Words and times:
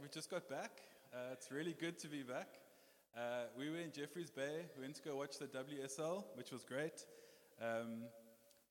We 0.00 0.08
just 0.08 0.30
got 0.30 0.48
back. 0.48 0.82
Uh, 1.12 1.32
it's 1.32 1.50
really 1.50 1.74
good 1.78 1.98
to 2.00 2.08
be 2.08 2.22
back. 2.22 2.48
Uh, 3.16 3.48
we 3.56 3.70
were 3.70 3.78
in 3.78 3.92
Jeffreys 3.92 4.30
Bay. 4.30 4.66
We 4.76 4.82
went 4.82 4.96
to 4.96 5.02
go 5.02 5.16
watch 5.16 5.38
the 5.38 5.46
WSL, 5.46 6.24
which 6.34 6.50
was 6.50 6.64
great. 6.64 7.04
Um, 7.60 8.04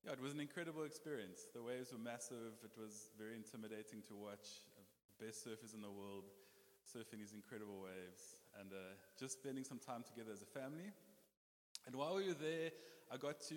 yeah, 0.06 0.14
it 0.14 0.22
was 0.22 0.34
an 0.34 0.40
incredible 0.40 0.84
experience. 0.84 1.48
The 1.56 1.62
waves 1.64 1.92
were 1.92 1.98
massive. 1.98 2.54
It 2.64 2.78
was 2.78 3.10
very 3.18 3.36
intimidating 3.36 4.02
to 4.10 4.16
watch. 4.16 4.62
The 5.18 5.26
best 5.26 5.46
surfers 5.46 5.74
in 5.74 5.82
the 5.82 5.90
world 5.90 6.26
surfing 6.86 7.20
these 7.20 7.34
incredible 7.34 7.82
waves, 7.82 8.36
and 8.60 8.72
uh, 8.74 8.98
just 9.18 9.40
spending 9.40 9.64
some 9.64 9.80
time 9.80 10.04
together 10.04 10.32
as 10.34 10.42
a 10.42 10.60
family. 10.60 10.92
And 11.88 11.96
while 11.96 12.16
we 12.16 12.28
were 12.28 12.34
there, 12.34 12.72
I 13.12 13.18
got 13.18 13.40
to 13.50 13.56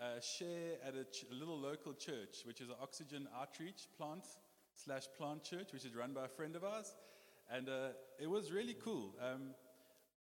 uh, 0.00 0.20
share 0.20 0.78
at 0.86 0.94
a, 0.94 1.04
ch- 1.04 1.26
a 1.30 1.34
little 1.34 1.58
local 1.58 1.92
church, 1.92 2.42
which 2.44 2.60
is 2.60 2.70
an 2.70 2.76
oxygen 2.80 3.28
outreach 3.38 3.86
plant 3.98 4.24
slash 4.74 5.04
plant 5.16 5.44
church, 5.44 5.72
which 5.72 5.84
is 5.84 5.94
run 5.94 6.12
by 6.12 6.24
a 6.24 6.28
friend 6.28 6.56
of 6.56 6.64
ours. 6.64 6.94
And 7.50 7.68
uh, 7.68 7.88
it 8.20 8.28
was 8.28 8.50
really 8.50 8.76
cool. 8.82 9.14
Um, 9.20 9.54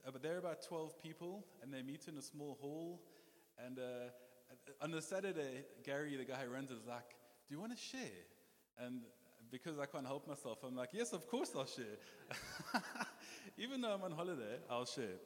uh, 0.06 0.10
but 0.10 0.22
there 0.22 0.34
are 0.34 0.38
about 0.38 0.62
12 0.66 1.00
people, 1.02 1.44
and 1.62 1.72
they 1.72 1.82
meet 1.82 2.08
in 2.08 2.16
a 2.16 2.22
small 2.22 2.58
hall. 2.60 3.00
And 3.64 3.78
uh, 3.78 4.82
on 4.82 4.90
the 4.90 5.02
Saturday, 5.02 5.64
Gary, 5.84 6.16
the 6.16 6.24
guy 6.24 6.38
who 6.44 6.52
runs 6.52 6.70
it, 6.70 6.74
is 6.74 6.86
like, 6.86 7.08
Do 7.48 7.54
you 7.54 7.60
want 7.60 7.72
to 7.72 7.78
share? 7.78 8.24
And 8.78 9.02
because 9.50 9.78
I 9.78 9.86
can't 9.86 10.06
help 10.06 10.26
myself, 10.26 10.58
I'm 10.66 10.76
like, 10.76 10.90
Yes, 10.92 11.12
of 11.12 11.26
course 11.28 11.50
I'll 11.56 11.66
share. 11.66 11.98
Even 13.58 13.80
though 13.80 13.92
I'm 13.92 14.02
on 14.02 14.12
holiday, 14.12 14.58
I'll 14.70 14.86
share. 14.86 15.18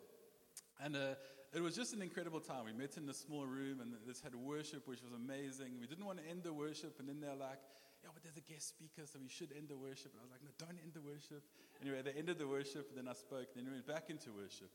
And 0.82 0.96
uh, 0.96 1.14
it 1.54 1.62
was 1.62 1.76
just 1.76 1.94
an 1.94 2.02
incredible 2.02 2.40
time. 2.40 2.64
We 2.64 2.72
met 2.72 2.96
in 2.96 3.08
a 3.08 3.14
small 3.14 3.46
room 3.46 3.80
and 3.80 3.94
this 4.06 4.20
had 4.20 4.34
worship, 4.34 4.88
which 4.88 5.02
was 5.02 5.12
amazing. 5.12 5.78
We 5.80 5.86
didn't 5.86 6.04
want 6.04 6.18
to 6.18 6.28
end 6.28 6.42
the 6.42 6.52
worship, 6.52 6.98
and 6.98 7.08
then 7.08 7.20
they're 7.20 7.36
like, 7.36 7.60
yeah, 8.04 8.12
but 8.12 8.20
there's 8.20 8.36
a 8.36 8.44
guest 8.44 8.68
speaker, 8.68 9.08
so 9.08 9.16
we 9.16 9.32
should 9.32 9.48
end 9.56 9.72
the 9.72 9.80
worship. 9.80 10.12
And 10.12 10.20
I 10.20 10.28
was 10.28 10.32
like, 10.36 10.44
no, 10.44 10.52
don't 10.60 10.76
end 10.76 10.92
the 10.92 11.00
worship. 11.00 11.40
Anyway, 11.80 12.04
they 12.04 12.12
ended 12.12 12.36
the 12.36 12.44
worship, 12.44 12.92
and 12.92 13.00
then 13.00 13.08
I 13.08 13.16
spoke, 13.16 13.56
and 13.56 13.64
then 13.64 13.72
we 13.72 13.80
went 13.80 13.88
back 13.88 14.12
into 14.12 14.28
worship 14.36 14.68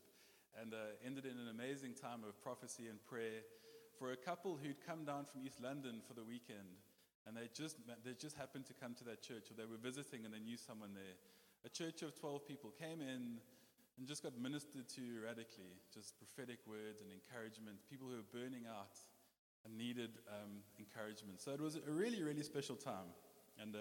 and 0.58 0.74
uh, 0.74 0.98
ended 1.06 1.30
in 1.30 1.38
an 1.38 1.46
amazing 1.46 1.94
time 1.94 2.26
of 2.26 2.34
prophecy 2.42 2.90
and 2.90 2.98
prayer 3.06 3.46
for 3.94 4.10
a 4.10 4.18
couple 4.18 4.58
who'd 4.58 4.82
come 4.82 5.06
down 5.06 5.30
from 5.30 5.46
East 5.46 5.62
London 5.62 6.02
for 6.02 6.18
the 6.18 6.26
weekend. 6.26 6.82
And 7.22 7.38
they 7.38 7.46
just, 7.54 7.78
they 8.02 8.18
just 8.18 8.34
happened 8.34 8.66
to 8.66 8.74
come 8.74 8.98
to 8.98 9.04
that 9.06 9.22
church, 9.22 9.46
or 9.46 9.54
they 9.54 9.68
were 9.68 9.78
visiting 9.78 10.26
and 10.26 10.34
they 10.34 10.42
knew 10.42 10.58
someone 10.58 10.90
there. 10.90 11.14
A 11.62 11.70
church 11.70 12.02
of 12.02 12.18
12 12.18 12.48
people 12.50 12.74
came 12.74 12.98
in 12.98 13.38
and 13.94 14.08
just 14.08 14.26
got 14.26 14.34
ministered 14.34 14.88
to 14.96 15.04
radically, 15.22 15.76
just 15.92 16.18
prophetic 16.18 16.58
words 16.66 17.04
and 17.04 17.12
encouragement, 17.12 17.78
people 17.86 18.08
who 18.08 18.18
were 18.18 18.32
burning 18.34 18.64
out 18.66 18.98
needed 19.68 20.10
um, 20.28 20.62
encouragement. 20.78 21.40
So 21.40 21.52
it 21.52 21.60
was 21.60 21.76
a 21.76 21.90
really, 21.90 22.22
really 22.22 22.42
special 22.42 22.76
time. 22.76 23.12
And 23.60 23.74
uh, 23.74 23.78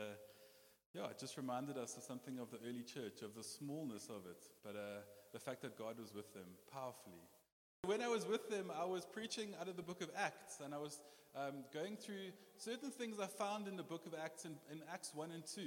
yeah, 0.94 1.06
it 1.06 1.20
just 1.20 1.38
reminded 1.38 1.78
us 1.78 1.96
of 1.98 2.04
something 2.04 2.40
of 2.40 2.50
the 2.52 2.58
early 2.68 2.84
church, 2.84 3.22
of 3.22 3.36
the 3.36 3.44
smallness 3.44 4.08
of 4.10 4.26
it, 4.30 4.44
but 4.64 4.76
uh, 4.76 5.02
the 5.34 5.40
fact 5.40 5.62
that 5.62 5.78
God 5.78 6.00
was 6.00 6.14
with 6.14 6.34
them 6.34 6.48
powerfully. 6.74 7.22
When 7.86 8.02
I 8.02 8.08
was 8.08 8.28
with 8.28 8.50
them, 8.50 8.72
I 8.76 8.86
was 8.86 9.06
preaching 9.06 9.54
out 9.62 9.70
of 9.70 9.78
the 9.78 9.84
book 9.84 10.02
of 10.02 10.10
Acts, 10.18 10.60
and 10.64 10.74
I 10.74 10.78
was 10.78 11.00
um, 11.36 11.64
going 11.74 11.96
through 11.96 12.34
certain 12.58 12.92
things 12.92 13.18
I 13.22 13.28
found 13.28 13.68
in 13.68 13.78
the 13.78 13.84
book 13.84 14.06
of 14.06 14.14
Acts, 14.22 14.46
in, 14.46 14.56
in 14.72 14.82
Acts 14.92 15.12
1 15.14 15.32
and 15.32 15.46
2, 15.46 15.62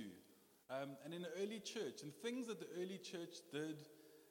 um, 0.71 0.91
and 1.05 1.15
in 1.15 1.23
the 1.23 1.31
early 1.43 1.61
church, 1.61 2.03
and 2.03 2.13
things 2.15 2.49
that 2.49 2.61
the 2.61 2.67
early 2.81 2.99
church 2.99 3.37
did 3.53 3.77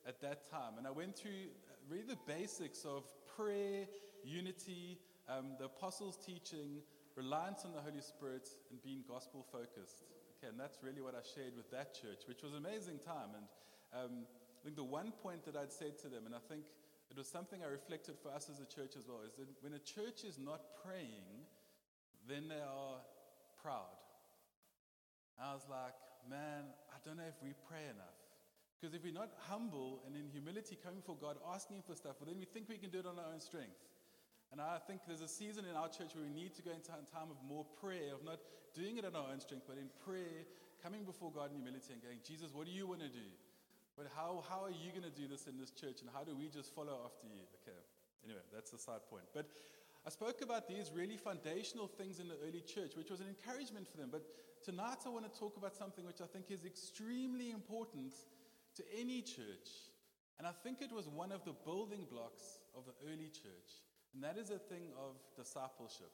at 0.07 0.21
that 0.21 0.49
time. 0.51 0.73
And 0.77 0.85
I 0.85 0.91
went 0.91 1.15
through 1.15 1.31
uh, 1.31 1.73
really 1.89 2.03
the 2.03 2.17
basics 2.27 2.85
of 2.85 3.03
prayer, 3.35 3.85
unity, 4.23 4.99
um, 5.31 5.55
the 5.57 5.65
apostles' 5.65 6.17
teaching, 6.17 6.83
reliance 7.15 7.63
on 7.63 7.71
the 7.73 7.81
Holy 7.81 8.01
Spirit, 8.01 8.49
and 8.69 8.83
being 8.83 9.03
gospel 9.07 9.45
focused. 9.51 10.03
Okay, 10.37 10.49
and 10.49 10.59
that's 10.59 10.79
really 10.83 11.01
what 11.01 11.15
I 11.15 11.23
shared 11.23 11.55
with 11.55 11.69
that 11.71 11.93
church, 11.93 12.27
which 12.27 12.43
was 12.43 12.51
an 12.51 12.59
amazing 12.59 12.99
time. 12.99 13.31
And 13.37 13.45
um, 13.93 14.13
I 14.27 14.59
think 14.65 14.75
the 14.75 14.83
one 14.83 15.11
point 15.23 15.45
that 15.45 15.55
I'd 15.55 15.71
said 15.71 15.97
to 16.03 16.07
them, 16.09 16.25
and 16.25 16.35
I 16.35 16.43
think 16.49 16.63
it 17.09 17.17
was 17.17 17.27
something 17.27 17.61
I 17.63 17.69
reflected 17.69 18.15
for 18.21 18.31
us 18.31 18.49
as 18.49 18.59
a 18.59 18.67
church 18.67 18.97
as 18.97 19.07
well, 19.07 19.21
is 19.23 19.33
that 19.37 19.47
when 19.61 19.73
a 19.73 19.83
church 19.83 20.23
is 20.27 20.39
not 20.39 20.61
praying, 20.83 21.45
then 22.27 22.47
they 22.47 22.61
are 22.61 22.99
proud. 23.61 23.99
I 25.39 25.53
was 25.53 25.65
like, 25.69 25.95
man, 26.29 26.69
I 26.93 26.97
don't 27.05 27.17
know 27.17 27.29
if 27.29 27.37
we 27.41 27.53
pray 27.67 27.85
enough. 27.85 28.19
Because 28.77 28.95
if 28.95 29.03
we're 29.03 29.13
not 29.13 29.29
humble 29.49 30.01
and 30.05 30.15
in 30.15 30.25
humility 30.29 30.77
coming 30.77 31.01
for 31.05 31.15
God, 31.15 31.37
asking 31.53 31.83
for 31.85 31.95
stuff, 31.95 32.17
well, 32.19 32.29
then 32.29 32.39
we 32.39 32.45
think 32.45 32.65
we 32.69 32.77
can 32.77 32.89
do 32.89 32.99
it 32.99 33.05
on 33.05 33.17
our 33.19 33.29
own 33.33 33.39
strength. 33.39 33.77
And 34.51 34.59
I 34.59 34.83
think 34.83 35.07
there's 35.07 35.23
a 35.23 35.31
season 35.31 35.63
in 35.63 35.79
our 35.79 35.87
church 35.87 36.11
where 36.11 36.27
we 36.27 36.33
need 36.35 36.53
to 36.59 36.61
go 36.61 36.75
into 36.75 36.91
a 36.91 37.07
time 37.07 37.31
of 37.31 37.39
more 37.47 37.63
prayer, 37.79 38.11
of 38.11 38.23
not 38.27 38.43
doing 38.75 38.99
it 38.99 39.05
on 39.07 39.15
our 39.15 39.31
own 39.31 39.39
strength, 39.39 39.63
but 39.63 39.79
in 39.79 39.87
prayer, 40.03 40.43
coming 40.83 41.07
before 41.07 41.31
God 41.31 41.55
in 41.55 41.63
humility 41.63 41.95
and 41.95 42.03
going, 42.03 42.19
Jesus, 42.19 42.51
what 42.51 42.67
do 42.67 42.73
you 42.75 42.83
want 42.83 42.99
to 42.99 43.07
do? 43.07 43.31
But 43.95 44.11
how, 44.11 44.43
how 44.49 44.63
are 44.63 44.75
you 44.75 44.91
going 44.91 45.07
to 45.07 45.13
do 45.13 45.27
this 45.27 45.47
in 45.47 45.55
this 45.55 45.71
church? 45.71 46.03
And 46.03 46.09
how 46.11 46.23
do 46.27 46.35
we 46.35 46.51
just 46.51 46.75
follow 46.75 46.99
after 47.05 47.27
you? 47.27 47.47
Okay, 47.63 47.79
anyway, 48.27 48.43
that's 48.51 48.73
a 48.73 48.79
side 48.79 49.07
point. 49.07 49.23
But 49.33 49.47
I 50.05 50.09
spoke 50.09 50.41
about 50.41 50.67
these 50.67 50.91
really 50.91 51.17
foundational 51.17 51.87
things 51.87 52.19
in 52.19 52.27
the 52.27 52.35
early 52.43 52.61
church, 52.61 52.97
which 52.97 53.11
was 53.11 53.19
an 53.19 53.27
encouragement 53.31 53.87
for 53.87 53.97
them. 53.97 54.09
But 54.11 54.25
tonight 54.63 55.05
I 55.05 55.09
want 55.09 55.31
to 55.31 55.39
talk 55.39 55.55
about 55.55 55.75
something 55.75 56.03
which 56.05 56.19
I 56.19 56.27
think 56.27 56.49
is 56.49 56.65
extremely 56.65 57.51
important 57.51 58.15
to 58.75 58.83
any 58.99 59.21
church. 59.21 59.91
And 60.39 60.47
I 60.47 60.51
think 60.63 60.81
it 60.81 60.91
was 60.91 61.07
one 61.07 61.31
of 61.31 61.45
the 61.45 61.53
building 61.53 62.07
blocks 62.09 62.59
of 62.75 62.83
the 62.89 62.97
early 63.05 63.29
church. 63.29 63.85
And 64.13 64.23
that 64.23 64.37
is 64.37 64.49
a 64.49 64.57
thing 64.57 64.83
of 64.97 65.15
discipleship. 65.35 66.11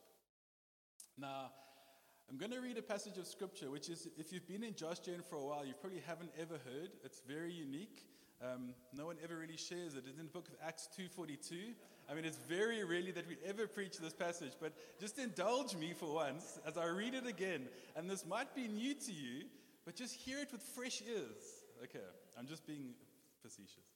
Now, 1.17 1.51
I'm 2.29 2.37
going 2.37 2.51
to 2.51 2.59
read 2.59 2.77
a 2.77 2.81
passage 2.81 3.17
of 3.17 3.25
scripture, 3.25 3.71
which 3.71 3.89
is, 3.89 4.07
if 4.17 4.31
you've 4.31 4.47
been 4.47 4.63
in 4.63 4.75
Josh 4.75 4.99
Gen 4.99 5.21
for 5.29 5.37
a 5.37 5.45
while, 5.45 5.65
you 5.65 5.73
probably 5.79 6.01
haven't 6.05 6.31
ever 6.39 6.55
heard. 6.65 6.89
It's 7.03 7.21
very 7.27 7.51
unique. 7.51 8.05
Um, 8.41 8.73
no 8.93 9.05
one 9.05 9.15
ever 9.23 9.37
really 9.37 9.57
shares 9.57 9.95
it. 9.95 10.03
It's 10.07 10.19
in 10.19 10.25
the 10.25 10.31
book 10.31 10.47
of 10.47 10.53
Acts 10.65 10.89
2.42. 10.99 11.73
I 12.09 12.13
mean, 12.13 12.25
it's 12.25 12.37
very 12.47 12.83
rarely 12.83 13.11
that 13.11 13.27
we 13.27 13.37
ever 13.45 13.65
preach 13.65 13.97
this 13.97 14.13
passage, 14.13 14.53
but 14.61 14.73
just 14.99 15.17
indulge 15.17 15.75
me 15.75 15.93
for 15.93 16.13
once 16.13 16.59
as 16.65 16.77
I 16.77 16.85
read 16.85 17.13
it 17.15 17.25
again. 17.25 17.67
And 17.95 18.09
this 18.09 18.25
might 18.25 18.53
be 18.53 18.67
new 18.67 18.93
to 18.93 19.11
you, 19.11 19.45
but 19.85 19.95
just 19.95 20.13
hear 20.13 20.39
it 20.39 20.51
with 20.51 20.61
fresh 20.61 21.01
ears. 21.09 21.63
Okay, 21.83 22.05
I'm 22.37 22.47
just 22.47 22.67
being 22.67 22.93
facetious. 23.41 23.87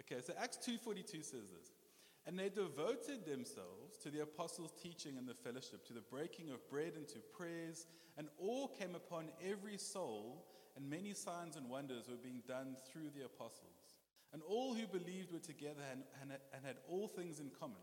Okay, 0.00 0.20
so 0.24 0.32
Acts 0.40 0.58
2.42 0.66 1.24
says 1.24 1.32
this. 1.32 1.72
And 2.28 2.38
they 2.38 2.50
devoted 2.50 3.24
themselves 3.24 3.96
to 4.02 4.10
the 4.10 4.20
apostles' 4.20 4.74
teaching 4.82 5.16
and 5.16 5.26
the 5.26 5.32
fellowship, 5.32 5.86
to 5.86 5.94
the 5.94 6.02
breaking 6.02 6.50
of 6.50 6.68
bread 6.68 6.92
and 6.94 7.08
to 7.08 7.20
prayers, 7.34 7.86
and 8.18 8.28
awe 8.38 8.66
came 8.66 8.94
upon 8.94 9.30
every 9.42 9.78
soul, 9.78 10.44
and 10.76 10.90
many 10.90 11.14
signs 11.14 11.56
and 11.56 11.70
wonders 11.70 12.06
were 12.06 12.22
being 12.22 12.42
done 12.46 12.76
through 12.92 13.08
the 13.16 13.24
apostles. 13.24 13.96
And 14.34 14.42
all 14.46 14.74
who 14.74 14.86
believed 14.86 15.32
were 15.32 15.38
together 15.38 15.80
and, 15.90 16.02
and, 16.20 16.32
and 16.52 16.66
had 16.66 16.76
all 16.86 17.08
things 17.08 17.40
in 17.40 17.48
common. 17.58 17.80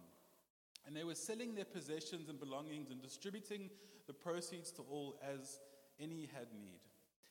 And 0.85 0.95
they 0.95 1.03
were 1.03 1.15
selling 1.15 1.55
their 1.55 1.65
possessions 1.65 2.29
and 2.29 2.39
belongings 2.39 2.91
and 2.91 3.01
distributing 3.01 3.71
the 4.05 4.13
proceeds 4.13 4.71
to 4.73 4.83
all 4.83 5.19
as 5.23 5.59
any 5.99 6.29
had 6.31 6.53
need. 6.53 6.81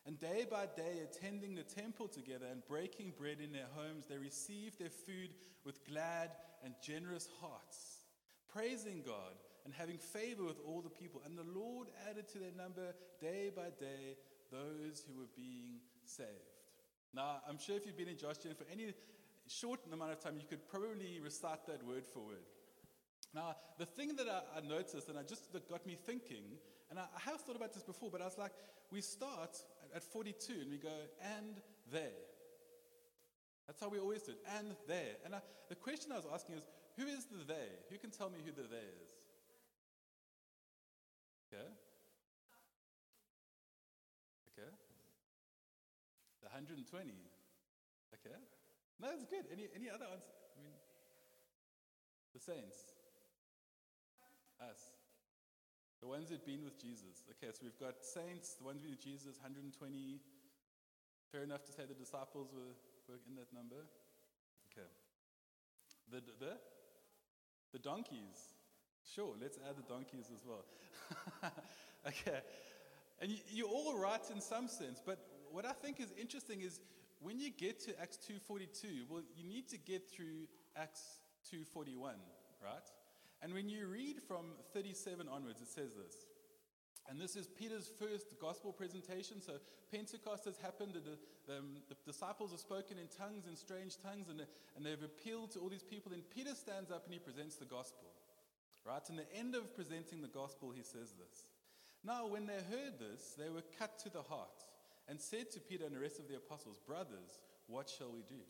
And 0.07 0.21
day 0.21 0.47
by 0.51 0.67
day, 0.77 1.01
attending 1.03 1.55
the 1.55 1.63
temple 1.63 2.09
together 2.09 2.47
and 2.51 2.67
breaking 2.67 3.15
bread 3.17 3.39
in 3.43 3.53
their 3.53 3.69
homes, 3.75 4.05
they 4.07 4.19
received 4.19 4.79
their 4.79 4.91
food 4.91 5.31
with 5.65 5.87
glad 5.87 6.31
and 6.63 6.75
generous 6.83 7.29
hearts, 7.41 8.03
praising 8.53 9.03
God 9.05 9.33
and 9.65 9.73
having 9.73 9.97
favor 9.97 10.45
with 10.45 10.61
all 10.67 10.83
the 10.83 10.91
people. 10.91 11.23
And 11.25 11.39
the 11.39 11.59
Lord 11.59 11.89
added 12.11 12.29
to 12.29 12.39
their 12.39 12.53
number 12.57 12.95
day 13.21 13.51
by 13.55 13.71
day 13.81 14.17
those 14.53 15.03
who 15.09 15.19
were 15.19 15.29
being 15.35 15.81
saved. 16.05 16.29
Now, 17.15 17.41
I'm 17.49 17.59
sure 17.59 17.77
if 17.77 17.87
you've 17.87 17.97
been 17.97 18.09
in 18.09 18.19
Josh 18.19 18.39
Gen 18.39 18.55
for 18.55 18.67
any 18.71 18.93
short 19.47 19.81
amount 19.91 20.13
of 20.13 20.21
time, 20.21 20.35
you 20.39 20.47
could 20.49 20.69
probably 20.69 21.21
recite 21.23 21.67
that 21.67 21.83
word 21.87 22.05
for 22.05 22.21
word. 22.21 22.45
Now, 23.35 23.57
the 23.79 23.87
thing 23.87 24.17
that 24.17 24.29
I, 24.29 24.59
I 24.59 24.61
noticed 24.61 25.09
and 25.09 25.19
I 25.19 25.23
just 25.23 25.53
that 25.53 25.69
got 25.69 25.87
me 25.87 25.97
thinking, 25.97 26.59
and 26.91 26.99
I, 26.99 27.03
I 27.03 27.31
have 27.31 27.41
thought 27.41 27.57
about 27.57 27.73
this 27.73 27.83
before, 27.83 28.11
but 28.11 28.21
I 28.21 28.25
was 28.25 28.39
like, 28.39 28.53
we 28.91 29.01
start 29.01 29.57
at 29.95 30.03
42 30.03 30.53
and 30.61 30.71
we 30.71 30.79
go, 30.79 30.93
and 31.23 31.61
there. 31.93 32.25
That's 33.67 33.81
how 33.81 33.89
we 33.89 33.99
always 33.99 34.23
do 34.23 34.33
it, 34.33 34.43
and 34.59 34.75
there. 34.87 35.17
And 35.25 35.35
I, 35.35 35.41
the 35.69 35.75
question 35.75 36.13
I 36.13 36.17
was 36.17 36.27
asking 36.33 36.57
is, 36.57 36.67
who 36.99 37.07
is 37.07 37.25
the 37.27 37.45
they? 37.47 37.71
Who 37.91 37.99
can 37.99 38.11
tell 38.11 38.29
me 38.29 38.39
who 38.45 38.53
the 38.53 38.69
they 38.69 38.85
is? 39.03 39.11
Okay. 41.49 41.71
Okay. 44.53 44.71
The 46.43 46.49
120. 46.51 46.85
Okay. 48.15 48.37
No, 49.01 49.09
that's 49.09 49.25
good. 49.25 49.47
Any, 49.51 49.69
any 49.75 49.89
other 49.89 50.05
answer? 50.05 50.35
I 50.59 50.63
mean, 50.63 50.75
the 52.35 52.41
saints. 52.41 52.79
Us. 54.61 54.94
The 56.05 56.11
ones 56.11 56.29
that 56.29 56.45
have 56.45 56.45
been 56.45 56.63
with 56.63 56.77
Jesus. 56.77 57.25
Okay, 57.33 57.51
so 57.51 57.65
we've 57.65 57.81
got 57.81 58.05
saints, 58.05 58.61
the 58.61 58.65
ones 58.65 58.85
with 58.85 59.01
Jesus, 59.01 59.41
120. 59.41 60.21
Fair 61.33 61.43
enough 61.43 61.65
to 61.65 61.73
say 61.73 61.85
the 61.89 61.97
disciples 61.97 62.53
were, 62.53 62.77
were 63.09 63.17
in 63.27 63.37
that 63.37 63.49
number. 63.57 63.89
Okay. 64.69 64.85
The, 66.13 66.21
the, 66.45 66.61
the 67.73 67.79
donkeys. 67.79 68.53
Sure, 69.15 69.33
let's 69.41 69.57
add 69.67 69.79
the 69.79 69.89
donkeys 69.89 70.29
as 70.29 70.45
well. 70.45 70.67
okay. 72.07 72.41
And 73.23 73.31
you, 73.31 73.39
you're 73.49 73.73
all 73.73 73.99
right 73.99 74.21
in 74.31 74.43
some 74.43 74.69
sense, 74.69 75.01
but 75.01 75.25
what 75.51 75.65
I 75.65 75.73
think 75.73 76.01
is 76.01 76.13
interesting 76.21 76.61
is 76.61 76.81
when 77.21 77.41
you 77.41 77.49
get 77.51 77.81
to 77.89 77.99
Acts 77.99 78.19
2:42, 78.29 79.09
well, 79.09 79.23
you 79.35 79.49
need 79.49 79.71
to 79.71 79.79
get 79.79 80.11
through 80.11 80.49
Acts 80.77 81.01
2:41, 81.51 81.97
right? 82.63 82.93
And 83.45 83.53
when 83.53 83.69
you 83.69 83.87
read 83.89 84.23
from 84.27 84.57
37 84.73 85.29
onwards, 85.29 85.61
it 85.61 85.69
says 85.69 85.93
this. 85.93 86.17
And 87.11 87.21
this 87.21 87.37
is 87.37 87.47
Peter's 87.47 87.91
first 88.01 88.41
gospel 88.41 88.73
presentation. 88.73 89.39
So 89.39 89.61
Pentecost 89.93 90.47
has 90.47 90.57
happened. 90.57 90.95
The, 90.95 91.19
the, 91.53 91.59
um, 91.59 91.77
the 91.91 91.97
disciples 92.11 92.53
have 92.53 92.61
spoken 92.61 92.97
in 92.97 93.07
tongues, 93.07 93.45
in 93.47 93.55
strange 93.55 93.99
tongues, 94.01 94.31
and, 94.31 94.41
and 94.41 94.87
they've 94.87 95.03
appealed 95.03 95.51
to 95.53 95.59
all 95.59 95.69
these 95.69 95.83
people. 95.83 96.11
And 96.15 96.23
Peter 96.31 96.55
stands 96.55 96.91
up 96.91 97.05
and 97.05 97.13
he 97.13 97.21
presents 97.21 97.57
the 97.57 97.67
gospel. 97.67 98.09
Right? 98.87 99.03
In 99.11 99.17
the 99.17 99.31
end 99.37 99.55
of 99.55 99.75
presenting 99.75 100.23
the 100.23 100.33
gospel, 100.33 100.73
he 100.75 100.83
says 100.83 101.13
this. 101.13 101.45
Now, 102.03 102.27
when 102.27 102.47
they 102.47 102.65
heard 102.73 102.99
this, 102.99 103.35
they 103.37 103.51
were 103.51 103.65
cut 103.79 103.99
to 104.01 104.09
the 104.09 104.23
heart 104.23 104.65
and 105.07 105.21
said 105.21 105.51
to 105.53 105.61
Peter 105.61 105.85
and 105.85 105.95
the 105.95 106.01
rest 106.01 106.19
of 106.19 106.29
the 106.29 106.37
apostles, 106.37 106.81
Brothers, 106.87 107.41
what 107.67 107.91
shall 107.91 108.11
we 108.11 108.25
do? 108.27 108.41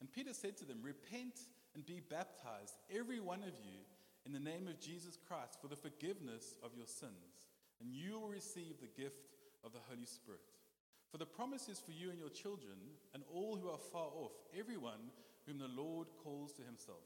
And 0.00 0.12
Peter 0.12 0.34
said 0.34 0.56
to 0.58 0.64
them, 0.64 0.78
Repent 0.82 1.38
and 1.76 1.86
be 1.86 2.02
baptized, 2.08 2.74
every 2.90 3.20
one 3.20 3.42
of 3.42 3.54
you, 3.62 3.78
in 4.26 4.32
the 4.32 4.40
name 4.40 4.68
of 4.68 4.80
Jesus 4.80 5.18
Christ, 5.28 5.58
for 5.60 5.68
the 5.68 5.76
forgiveness 5.76 6.56
of 6.62 6.70
your 6.76 6.86
sins 6.86 7.44
and 7.80 7.92
you 7.92 8.18
will 8.18 8.28
receive 8.28 8.80
the 8.80 9.02
gift 9.02 9.36
of 9.64 9.72
the 9.72 9.84
Holy 9.88 10.06
Spirit. 10.06 10.40
For 11.10 11.18
the 11.18 11.26
promise 11.26 11.68
is 11.68 11.78
for 11.78 11.92
you 11.92 12.10
and 12.10 12.18
your 12.18 12.30
children, 12.30 12.76
and 13.12 13.22
all 13.32 13.56
who 13.56 13.68
are 13.68 13.78
far 13.92 14.08
off, 14.14 14.32
everyone 14.58 15.12
whom 15.46 15.58
the 15.58 15.68
Lord 15.68 16.08
calls 16.22 16.52
to 16.54 16.62
himself. 16.62 17.04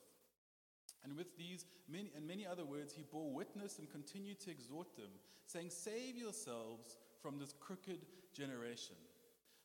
And 1.04 1.16
with 1.16 1.36
these 1.36 1.66
many, 1.90 2.10
and 2.16 2.26
many 2.26 2.46
other 2.46 2.64
words, 2.64 2.94
he 2.94 3.02
bore 3.02 3.32
witness 3.32 3.78
and 3.78 3.90
continued 3.90 4.40
to 4.40 4.50
exhort 4.50 4.96
them, 4.96 5.10
saying, 5.46 5.70
Save 5.70 6.16
yourselves 6.16 6.96
from 7.20 7.38
this 7.38 7.54
crooked 7.60 8.06
generation. 8.32 8.96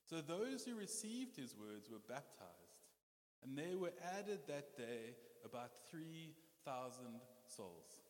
So 0.09 0.19
those 0.19 0.65
who 0.65 0.75
received 0.75 1.37
his 1.37 1.55
words 1.55 1.89
were 1.89 2.01
baptized, 2.07 2.49
and 3.43 3.57
there 3.57 3.77
were 3.77 3.93
added 4.17 4.39
that 4.47 4.77
day 4.77 5.15
about 5.45 5.71
3,000 5.89 7.05
souls. 7.55 8.01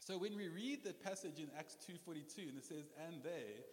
So 0.00 0.16
when 0.16 0.36
we 0.36 0.48
read 0.48 0.84
that 0.84 1.02
passage 1.02 1.38
in 1.38 1.50
Acts 1.58 1.76
2:42 1.86 2.48
and 2.48 2.58
it 2.58 2.64
says 2.64 2.90
and 3.06 3.22
they, 3.22 3.64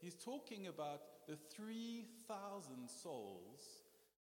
he's 0.00 0.14
talking 0.14 0.66
about 0.66 1.00
the 1.26 1.36
3,000 1.54 2.88
souls 2.88 3.82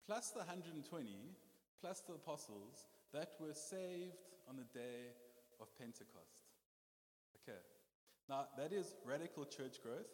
plus 0.07 0.31
the 0.31 0.39
120 0.39 1.35
plus 1.79 2.01
the 2.01 2.13
apostles 2.13 2.87
that 3.13 3.33
were 3.39 3.53
saved 3.53 4.17
on 4.49 4.55
the 4.57 4.79
day 4.79 5.13
of 5.59 5.67
Pentecost. 5.77 6.49
Okay. 7.37 7.59
Now 8.27 8.47
that 8.57 8.73
is 8.73 8.95
radical 9.05 9.45
church 9.45 9.81
growth 9.83 10.09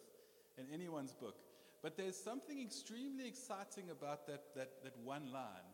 in 0.58 0.66
anyone's 0.72 1.14
book. 1.14 1.36
But 1.82 1.96
there's 1.96 2.16
something 2.16 2.60
extremely 2.60 3.26
exciting 3.28 3.90
about 3.90 4.26
that, 4.26 4.54
that, 4.56 4.82
that 4.82 4.98
one 5.04 5.32
line. 5.32 5.67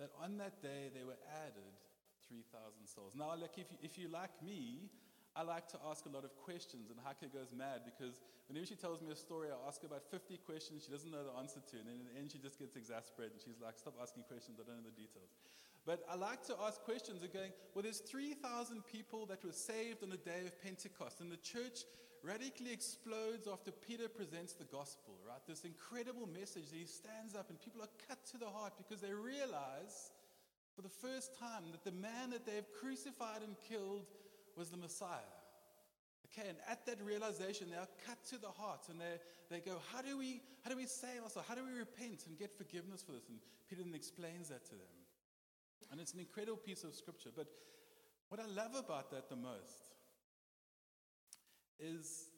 That 0.00 0.10
on 0.16 0.40
that 0.40 0.64
day 0.64 0.88
they 0.96 1.04
were 1.04 1.20
added 1.44 1.76
3,000 2.24 2.88
souls. 2.88 3.12
Now, 3.12 3.36
look, 3.36 3.60
if 3.60 3.68
you, 3.68 3.78
if 3.84 3.98
you 4.00 4.08
like 4.08 4.32
me, 4.40 4.88
I 5.36 5.42
like 5.42 5.68
to 5.76 5.78
ask 5.86 6.06
a 6.06 6.12
lot 6.12 6.24
of 6.24 6.34
questions, 6.40 6.90
and 6.90 6.98
Heike 7.04 7.30
goes 7.30 7.54
mad 7.54 7.86
because 7.86 8.18
whenever 8.48 8.66
she 8.66 8.74
tells 8.74 9.00
me 9.00 9.12
a 9.12 9.16
story, 9.16 9.48
I 9.52 9.58
ask 9.68 9.84
about 9.84 10.02
50 10.10 10.38
questions 10.42 10.82
she 10.86 10.90
doesn't 10.90 11.10
know 11.10 11.22
the 11.22 11.38
answer 11.38 11.60
to, 11.60 11.76
and 11.78 11.86
then 11.86 12.02
in 12.02 12.06
the 12.10 12.16
end, 12.18 12.32
she 12.32 12.38
just 12.38 12.58
gets 12.58 12.74
exasperated, 12.74 13.38
and 13.38 13.42
she's 13.44 13.60
like, 13.62 13.78
Stop 13.78 13.94
asking 14.02 14.24
questions, 14.24 14.58
I 14.58 14.66
don't 14.66 14.82
know 14.82 14.90
the 14.90 14.98
details. 14.98 15.30
But 15.86 16.02
I 16.10 16.16
like 16.16 16.42
to 16.50 16.54
ask 16.66 16.82
questions 16.82 17.22
and 17.22 17.32
going, 17.32 17.52
Well, 17.74 17.84
there's 17.84 18.00
3,000 18.00 18.40
people 18.90 19.26
that 19.26 19.44
were 19.44 19.54
saved 19.54 20.02
on 20.02 20.10
the 20.10 20.22
day 20.22 20.42
of 20.48 20.56
Pentecost, 20.64 21.20
and 21.20 21.30
the 21.30 21.42
church 21.44 21.86
radically 22.22 22.72
explodes 22.72 23.48
after 23.48 23.70
Peter 23.70 24.08
presents 24.08 24.52
the 24.52 24.64
gospel, 24.64 25.14
right? 25.26 25.40
This 25.46 25.64
incredible 25.64 26.28
message 26.28 26.70
that 26.70 26.76
he 26.76 26.86
stands 26.86 27.34
up, 27.34 27.48
and 27.50 27.60
people 27.60 27.82
are 27.82 27.94
cut 28.08 28.24
to 28.32 28.38
the 28.38 28.48
heart 28.48 28.74
because 28.76 29.00
they 29.00 29.12
realize 29.12 30.12
for 30.74 30.82
the 30.82 30.88
first 30.88 31.38
time 31.38 31.64
that 31.72 31.84
the 31.84 31.96
man 31.96 32.30
that 32.30 32.46
they 32.46 32.56
have 32.56 32.70
crucified 32.72 33.42
and 33.42 33.56
killed 33.68 34.06
was 34.56 34.70
the 34.70 34.76
Messiah. 34.76 35.34
Okay, 36.30 36.48
and 36.48 36.58
at 36.68 36.86
that 36.86 37.02
realization, 37.02 37.68
they 37.70 37.76
are 37.76 37.90
cut 38.06 38.22
to 38.30 38.38
the 38.38 38.48
heart 38.48 38.86
and 38.88 39.00
they, 39.00 39.18
they 39.50 39.58
go, 39.58 39.78
how 39.92 40.00
do, 40.00 40.16
we, 40.16 40.40
how 40.62 40.70
do 40.70 40.76
we 40.76 40.86
save 40.86 41.22
ourselves? 41.24 41.48
How 41.48 41.56
do 41.56 41.64
we 41.66 41.76
repent 41.76 42.24
and 42.28 42.38
get 42.38 42.56
forgiveness 42.56 43.02
for 43.02 43.12
this? 43.12 43.26
And 43.28 43.38
Peter 43.68 43.82
then 43.82 43.94
explains 43.94 44.48
that 44.48 44.64
to 44.66 44.78
them. 44.78 44.94
And 45.90 46.00
it's 46.00 46.14
an 46.14 46.20
incredible 46.20 46.58
piece 46.58 46.84
of 46.84 46.94
scripture. 46.94 47.30
But 47.34 47.48
what 48.28 48.40
I 48.40 48.46
love 48.46 48.76
about 48.78 49.10
that 49.10 49.28
the 49.28 49.34
most 49.34 49.90
is 51.80 52.28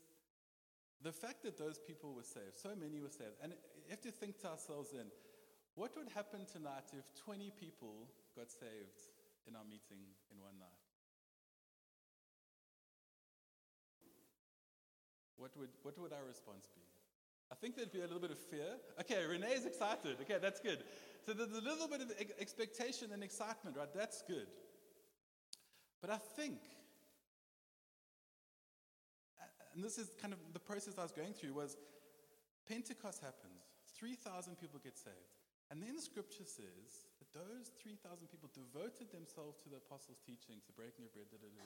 the 1.02 1.12
fact 1.12 1.42
that 1.42 1.58
those 1.58 1.78
people 1.78 2.14
were 2.14 2.22
saved. 2.22 2.56
So 2.56 2.70
many 2.78 3.00
were 3.00 3.10
saved. 3.10 3.36
And 3.42 3.52
you 3.52 3.90
have 3.90 4.00
to 4.02 4.10
think 4.10 4.38
to 4.40 4.48
ourselves 4.48 4.90
then, 4.94 5.06
what 5.74 5.96
would 5.96 6.08
happen 6.14 6.46
tonight 6.46 6.92
if 6.92 7.04
20 7.24 7.52
people 7.58 8.06
got 8.36 8.50
saved 8.50 9.02
in 9.48 9.56
our 9.56 9.64
meeting 9.64 10.04
in 10.30 10.38
one 10.40 10.58
night? 10.60 10.82
What 15.36 15.50
would, 15.58 15.70
what 15.82 15.98
would 15.98 16.12
our 16.12 16.24
response 16.28 16.68
be? 16.74 16.82
I 17.50 17.54
think 17.56 17.76
there'd 17.76 17.92
be 17.92 17.98
a 17.98 18.06
little 18.06 18.20
bit 18.20 18.30
of 18.30 18.38
fear. 18.38 18.78
Okay, 19.00 19.26
Renee's 19.26 19.66
excited. 19.66 20.16
Okay, 20.22 20.38
that's 20.40 20.60
good. 20.60 20.84
So 21.26 21.32
there's 21.32 21.50
a 21.50 21.60
little 21.60 21.88
bit 21.88 22.00
of 22.00 22.12
expectation 22.38 23.10
and 23.12 23.22
excitement, 23.22 23.76
right? 23.76 23.92
That's 23.94 24.22
good. 24.22 24.46
But 26.00 26.10
I 26.10 26.18
think, 26.36 26.60
and 29.74 29.84
this 29.84 29.98
is 29.98 30.10
kind 30.20 30.32
of 30.32 30.38
the 30.52 30.60
process 30.60 30.94
I 30.98 31.02
was 31.02 31.12
going 31.12 31.32
through, 31.32 31.54
was 31.54 31.76
Pentecost 32.68 33.20
happens, 33.20 33.64
3,000 33.98 34.56
people 34.60 34.80
get 34.82 34.96
saved. 34.96 35.36
And 35.70 35.82
then 35.82 35.96
the 35.96 36.04
scripture 36.04 36.44
says 36.44 37.08
that 37.18 37.32
those 37.32 37.72
3,000 37.80 38.28
people 38.28 38.52
devoted 38.52 39.08
themselves 39.08 39.56
to 39.64 39.72
the 39.72 39.80
apostles' 39.80 40.20
teachings, 40.20 40.68
the 40.68 40.76
breaking 40.76 41.08
of 41.08 41.14
bread, 41.16 41.32
da, 41.32 41.40
da, 41.40 41.48
da. 41.48 41.64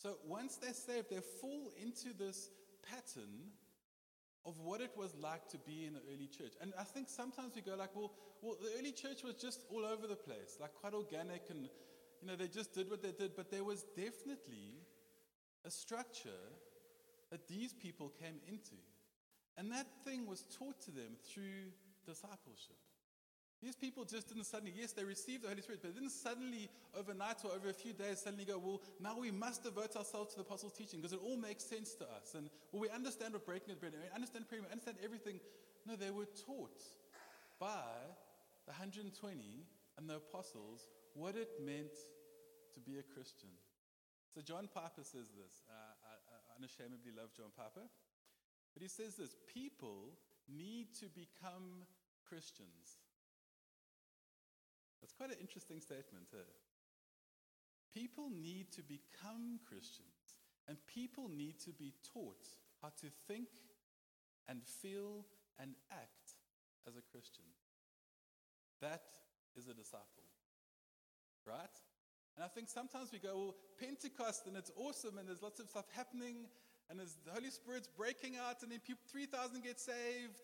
So 0.00 0.16
once 0.24 0.56
they're 0.56 0.72
saved, 0.72 1.10
they 1.10 1.20
fall 1.20 1.68
into 1.76 2.16
this 2.16 2.48
pattern 2.88 3.52
of 4.46 4.58
what 4.60 4.80
it 4.80 4.92
was 4.96 5.14
like 5.20 5.46
to 5.48 5.58
be 5.58 5.84
in 5.84 5.92
the 5.92 6.00
early 6.08 6.26
church. 6.26 6.56
And 6.62 6.72
I 6.78 6.84
think 6.84 7.08
sometimes 7.08 7.52
we 7.54 7.60
go 7.60 7.76
like, 7.76 7.94
well, 7.94 8.12
well, 8.40 8.56
the 8.56 8.72
early 8.78 8.92
church 8.92 9.22
was 9.22 9.34
just 9.34 9.60
all 9.70 9.84
over 9.84 10.06
the 10.06 10.16
place, 10.16 10.56
like 10.58 10.72
quite 10.72 10.94
organic 10.94 11.50
and, 11.50 11.68
you 12.22 12.26
know, 12.26 12.36
they 12.36 12.48
just 12.48 12.72
did 12.72 12.88
what 12.88 13.02
they 13.02 13.12
did. 13.12 13.36
But 13.36 13.50
there 13.50 13.64
was 13.64 13.84
definitely 13.94 14.80
a 15.66 15.70
structure 15.70 16.48
that 17.30 17.48
these 17.48 17.72
people 17.72 18.12
came 18.20 18.40
into. 18.48 18.76
And 19.56 19.70
that 19.72 19.86
thing 20.04 20.26
was 20.26 20.44
taught 20.58 20.80
to 20.82 20.90
them 20.90 21.16
through 21.32 21.72
discipleship. 22.06 22.78
These 23.62 23.76
people 23.76 24.04
just 24.04 24.28
didn't 24.28 24.44
suddenly, 24.44 24.72
yes, 24.74 24.92
they 24.92 25.04
received 25.04 25.44
the 25.44 25.48
Holy 25.48 25.60
Spirit, 25.60 25.80
but 25.82 25.94
didn't 25.94 26.10
suddenly, 26.10 26.70
overnight 26.96 27.44
or 27.44 27.52
over 27.52 27.68
a 27.68 27.74
few 27.74 27.92
days, 27.92 28.20
suddenly 28.20 28.46
go, 28.46 28.58
well, 28.58 28.80
now 28.98 29.18
we 29.18 29.30
must 29.30 29.64
devote 29.64 29.96
ourselves 29.96 30.30
to 30.30 30.36
the 30.36 30.42
apostles' 30.42 30.72
teaching 30.72 31.00
because 31.00 31.12
it 31.12 31.20
all 31.22 31.36
makes 31.36 31.64
sense 31.64 31.94
to 31.96 32.04
us. 32.04 32.34
And 32.34 32.48
well, 32.72 32.80
we 32.80 32.88
understand 32.88 33.34
what 33.34 33.44
breaking 33.44 33.68
the 33.68 33.74
bread, 33.74 33.92
we 33.92 34.14
understand 34.14 34.48
prayer, 34.48 34.62
we 34.62 34.72
understand 34.72 34.96
everything. 35.04 35.40
No, 35.86 35.94
they 35.94 36.10
were 36.10 36.28
taught 36.46 36.80
by 37.58 37.84
the 38.64 38.72
120 38.72 39.12
and 39.98 40.08
the 40.08 40.16
apostles 40.16 40.88
what 41.12 41.36
it 41.36 41.50
meant 41.62 41.92
to 42.72 42.80
be 42.80 42.98
a 42.98 43.02
Christian. 43.02 43.50
So 44.34 44.40
John 44.40 44.68
Piper 44.72 45.02
says 45.04 45.28
this. 45.36 45.64
Uh, 45.68 45.89
unashamedly 46.60 47.16
love 47.16 47.32
John 47.32 47.56
Piper. 47.56 47.88
But 48.76 48.82
he 48.82 48.88
says 48.88 49.16
this 49.16 49.34
people 49.48 50.12
need 50.44 50.92
to 51.00 51.08
become 51.08 51.88
Christians. 52.28 53.00
That's 55.00 55.16
quite 55.16 55.30
an 55.30 55.40
interesting 55.40 55.80
statement 55.80 56.28
here. 56.30 56.52
People 57.94 58.28
need 58.30 58.70
to 58.72 58.82
become 58.82 59.58
Christians, 59.66 60.36
and 60.68 60.76
people 60.86 61.28
need 61.28 61.58
to 61.64 61.72
be 61.72 61.94
taught 62.12 62.46
how 62.82 62.92
to 63.00 63.08
think 63.26 63.48
and 64.46 64.62
feel 64.62 65.24
and 65.58 65.74
act 65.90 66.36
as 66.86 66.94
a 66.96 67.02
Christian. 67.10 67.44
That 68.80 69.02
is 69.56 69.66
a 69.66 69.74
disciple, 69.74 70.28
right? 71.46 71.76
And 72.36 72.44
I 72.44 72.48
think 72.48 72.68
sometimes 72.68 73.10
we 73.12 73.18
go, 73.18 73.36
well, 73.36 73.54
Pentecost, 73.78 74.46
and 74.46 74.56
it's 74.56 74.70
awesome, 74.76 75.18
and 75.18 75.28
there's 75.28 75.42
lots 75.42 75.60
of 75.60 75.68
stuff 75.68 75.86
happening, 75.94 76.46
and 76.88 77.00
as 77.00 77.16
the 77.24 77.32
Holy 77.32 77.50
Spirit's 77.50 77.88
breaking 77.88 78.36
out, 78.36 78.62
and 78.62 78.72
then 78.72 78.80
3,000 78.80 79.62
get 79.62 79.78
saved, 79.78 80.40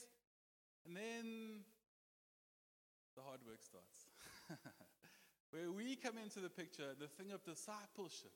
and 0.86 0.96
then 0.96 1.64
the 3.16 3.22
hard 3.22 3.40
work 3.46 3.62
starts. 3.62 4.06
Where 5.50 5.72
we 5.72 5.96
come 5.96 6.18
into 6.18 6.40
the 6.40 6.50
picture, 6.50 6.94
the 6.98 7.08
thing 7.08 7.32
of 7.32 7.42
discipleship, 7.44 8.34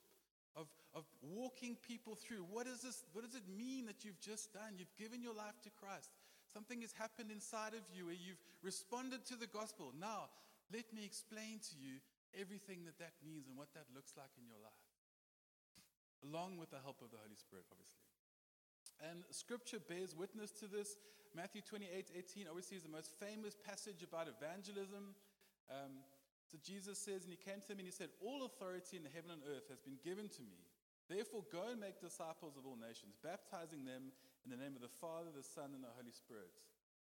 of, 0.56 0.66
of 0.94 1.04
walking 1.22 1.76
people 1.86 2.14
through. 2.14 2.46
What, 2.50 2.66
is 2.66 2.82
this, 2.82 3.04
what 3.12 3.24
does 3.24 3.34
it 3.34 3.46
mean 3.46 3.86
that 3.86 4.04
you've 4.04 4.20
just 4.20 4.52
done? 4.52 4.74
You've 4.78 4.94
given 4.98 5.22
your 5.22 5.34
life 5.34 5.60
to 5.62 5.70
Christ. 5.70 6.10
Something 6.52 6.80
has 6.82 6.92
happened 6.92 7.30
inside 7.30 7.74
of 7.74 7.86
you 7.94 8.06
where 8.06 8.18
you've 8.18 8.42
responded 8.62 9.24
to 9.26 9.36
the 9.36 9.46
gospel. 9.46 9.92
Now, 9.98 10.30
let 10.72 10.92
me 10.92 11.04
explain 11.04 11.60
to 11.70 11.74
you 11.78 12.02
everything 12.38 12.84
that 12.86 12.98
that 12.98 13.14
means 13.24 13.48
and 13.48 13.56
what 13.56 13.72
that 13.74 13.88
looks 13.94 14.14
like 14.16 14.30
in 14.38 14.44
your 14.46 14.60
life, 14.60 14.86
along 16.26 16.58
with 16.58 16.70
the 16.70 16.82
help 16.82 17.00
of 17.02 17.10
the 17.10 17.20
Holy 17.20 17.38
Spirit, 17.38 17.66
obviously. 17.70 18.04
And 19.00 19.24
scripture 19.32 19.80
bears 19.80 20.12
witness 20.12 20.52
to 20.60 20.68
this. 20.68 21.00
Matthew 21.32 21.62
28 21.62 22.10
18 22.12 22.50
obviously 22.50 22.76
is 22.76 22.84
the 22.84 22.92
most 22.92 23.14
famous 23.16 23.56
passage 23.56 24.02
about 24.02 24.28
evangelism. 24.28 25.14
Um, 25.70 26.04
so 26.50 26.58
Jesus 26.58 26.98
says, 26.98 27.22
and 27.22 27.30
he 27.30 27.38
came 27.38 27.62
to 27.62 27.68
them 27.70 27.78
and 27.78 27.86
he 27.86 27.94
said, 27.94 28.10
All 28.18 28.42
authority 28.42 28.98
in 28.98 29.06
heaven 29.14 29.30
and 29.30 29.42
earth 29.46 29.70
has 29.70 29.78
been 29.78 30.02
given 30.02 30.26
to 30.34 30.42
me. 30.42 30.66
Therefore, 31.06 31.46
go 31.50 31.70
and 31.70 31.78
make 31.78 32.02
disciples 32.02 32.58
of 32.58 32.66
all 32.66 32.78
nations, 32.78 33.18
baptizing 33.22 33.86
them 33.86 34.14
in 34.42 34.50
the 34.50 34.58
name 34.58 34.74
of 34.74 34.82
the 34.82 34.96
Father, 35.02 35.30
the 35.34 35.46
Son, 35.46 35.74
and 35.74 35.82
the 35.82 35.94
Holy 35.98 36.14
Spirit, 36.14 36.54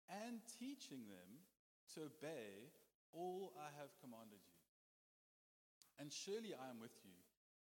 and 0.09 0.41
teaching 0.61 1.09
them 1.09 1.45
to 1.97 2.09
obey 2.09 2.73
all 3.13 3.53
I 3.57 3.69
have 3.81 3.93
commanded 4.01 4.41
you. 4.45 4.58
And 5.99 6.14
surely 6.14 6.55
I 6.55 6.71
am 6.71 6.78
with 6.78 6.95
you 7.02 7.14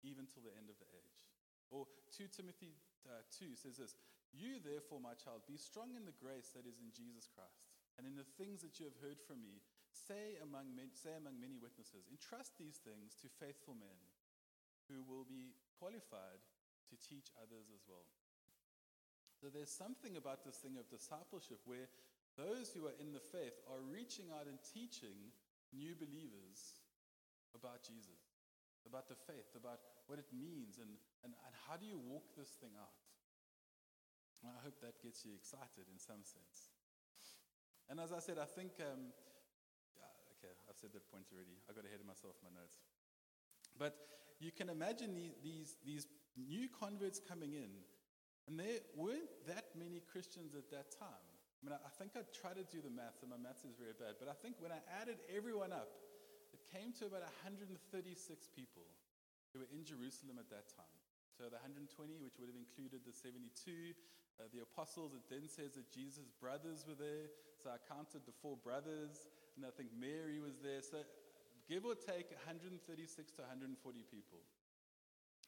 even 0.02 0.26
till 0.26 0.42
the 0.42 0.56
end 0.56 0.72
of 0.72 0.80
the 0.80 0.88
age. 0.92 1.20
Or 1.68 1.86
2 2.16 2.32
Timothy 2.32 2.74
uh, 3.04 3.22
2 3.32 3.54
says 3.54 3.76
this 3.76 3.94
You, 4.32 4.58
therefore, 4.60 4.98
my 4.98 5.14
child, 5.14 5.44
be 5.44 5.60
strong 5.60 5.94
in 5.94 6.08
the 6.08 6.16
grace 6.16 6.50
that 6.56 6.64
is 6.64 6.80
in 6.80 6.90
Jesus 6.92 7.28
Christ, 7.28 7.64
and 8.00 8.08
in 8.08 8.16
the 8.16 8.28
things 8.40 8.64
that 8.64 8.80
you 8.80 8.88
have 8.88 8.98
heard 9.04 9.20
from 9.20 9.44
me 9.44 9.60
Say 9.92 10.40
among, 10.40 10.72
say 10.96 11.12
among 11.20 11.36
many 11.36 11.60
witnesses, 11.60 12.08
entrust 12.08 12.56
these 12.56 12.80
things 12.80 13.12
to 13.20 13.28
faithful 13.28 13.76
men 13.76 14.00
who 14.88 15.04
will 15.04 15.28
be 15.28 15.52
qualified 15.76 16.40
to 16.88 16.96
teach 16.96 17.28
others 17.36 17.68
as 17.68 17.84
well. 17.84 18.08
So 19.36 19.52
there's 19.52 19.72
something 19.72 20.16
about 20.16 20.48
this 20.48 20.64
thing 20.64 20.80
of 20.80 20.88
discipleship 20.88 21.60
where 21.68 21.92
those 22.40 22.72
who 22.72 22.88
are 22.88 22.96
in 22.96 23.12
the 23.12 23.20
faith 23.20 23.60
are 23.68 23.84
reaching 23.84 24.32
out 24.32 24.48
and 24.48 24.56
teaching 24.64 25.28
new 25.76 25.92
believers 25.92 26.80
about 27.52 27.84
Jesus, 27.84 28.21
about 28.86 29.08
the 29.08 29.18
faith, 29.28 29.54
about 29.56 29.80
what 30.06 30.18
it 30.18 30.28
means, 30.32 30.78
and, 30.78 30.90
and, 31.24 31.32
and 31.32 31.52
how 31.68 31.76
do 31.76 31.86
you 31.86 31.98
walk 31.98 32.24
this 32.36 32.56
thing 32.60 32.74
out. 32.78 32.96
And 34.42 34.50
I 34.50 34.58
hope 34.62 34.78
that 34.82 34.98
gets 34.98 35.22
you 35.22 35.32
excited 35.38 35.86
in 35.86 35.98
some 35.98 36.26
sense. 36.26 36.74
And 37.90 38.00
as 38.02 38.10
I 38.10 38.18
said, 38.18 38.38
I 38.42 38.46
think 38.46 38.78
um, 38.82 39.14
Okay, 40.42 40.58
I've 40.66 40.74
said 40.74 40.90
that 40.98 41.06
point 41.06 41.30
already. 41.30 41.54
I 41.70 41.72
got 41.72 41.86
ahead 41.86 42.02
of 42.02 42.06
myself 42.10 42.34
my 42.42 42.50
notes. 42.50 42.82
But 43.78 43.94
you 44.42 44.50
can 44.50 44.66
imagine 44.66 45.14
these, 45.14 45.38
these, 45.38 45.78
these 45.86 46.10
new 46.34 46.66
converts 46.66 47.22
coming 47.22 47.54
in, 47.54 47.70
and 48.50 48.58
there 48.58 48.82
weren't 48.98 49.30
that 49.46 49.70
many 49.78 50.02
Christians 50.02 50.58
at 50.58 50.66
that 50.74 50.90
time. 50.90 51.30
I 51.62 51.70
mean, 51.70 51.78
I 51.78 51.92
think 51.94 52.18
I 52.18 52.26
tried 52.34 52.58
to 52.58 52.66
do 52.66 52.82
the 52.82 52.90
math, 52.90 53.22
and 53.22 53.30
my 53.30 53.38
math 53.38 53.62
is 53.62 53.78
very 53.78 53.94
bad, 53.94 54.18
but 54.18 54.26
I 54.26 54.34
think 54.34 54.58
when 54.58 54.74
I 54.74 54.82
added 54.98 55.22
everyone 55.30 55.70
up, 55.70 55.94
came 56.72 56.96
to 56.96 57.04
about 57.04 57.20
136 57.44 57.76
people 58.56 58.88
who 59.52 59.60
were 59.60 59.68
in 59.68 59.84
Jerusalem 59.84 60.40
at 60.40 60.48
that 60.48 60.72
time. 60.72 60.96
So 61.36 61.52
the 61.52 61.60
120, 61.60 61.84
which 62.24 62.40
would 62.40 62.48
have 62.48 62.56
included 62.56 63.04
the 63.04 63.12
72, 63.12 63.92
uh, 64.40 64.48
the 64.48 64.64
apostles, 64.64 65.12
it 65.12 65.28
then 65.28 65.44
says 65.44 65.76
that 65.76 65.92
Jesus' 65.92 66.32
brothers 66.40 66.88
were 66.88 66.96
there. 66.96 67.28
So 67.60 67.68
I 67.68 67.78
counted 67.84 68.24
the 68.24 68.36
four 68.40 68.56
brothers 68.56 69.28
and 69.56 69.68
I 69.68 69.72
think 69.72 69.92
Mary 69.92 70.40
was 70.40 70.56
there. 70.64 70.80
So 70.80 71.04
give 71.68 71.84
or 71.84 71.92
take 71.92 72.32
136 72.32 72.80
to 73.36 73.40
140 73.44 73.76
people. 74.08 74.40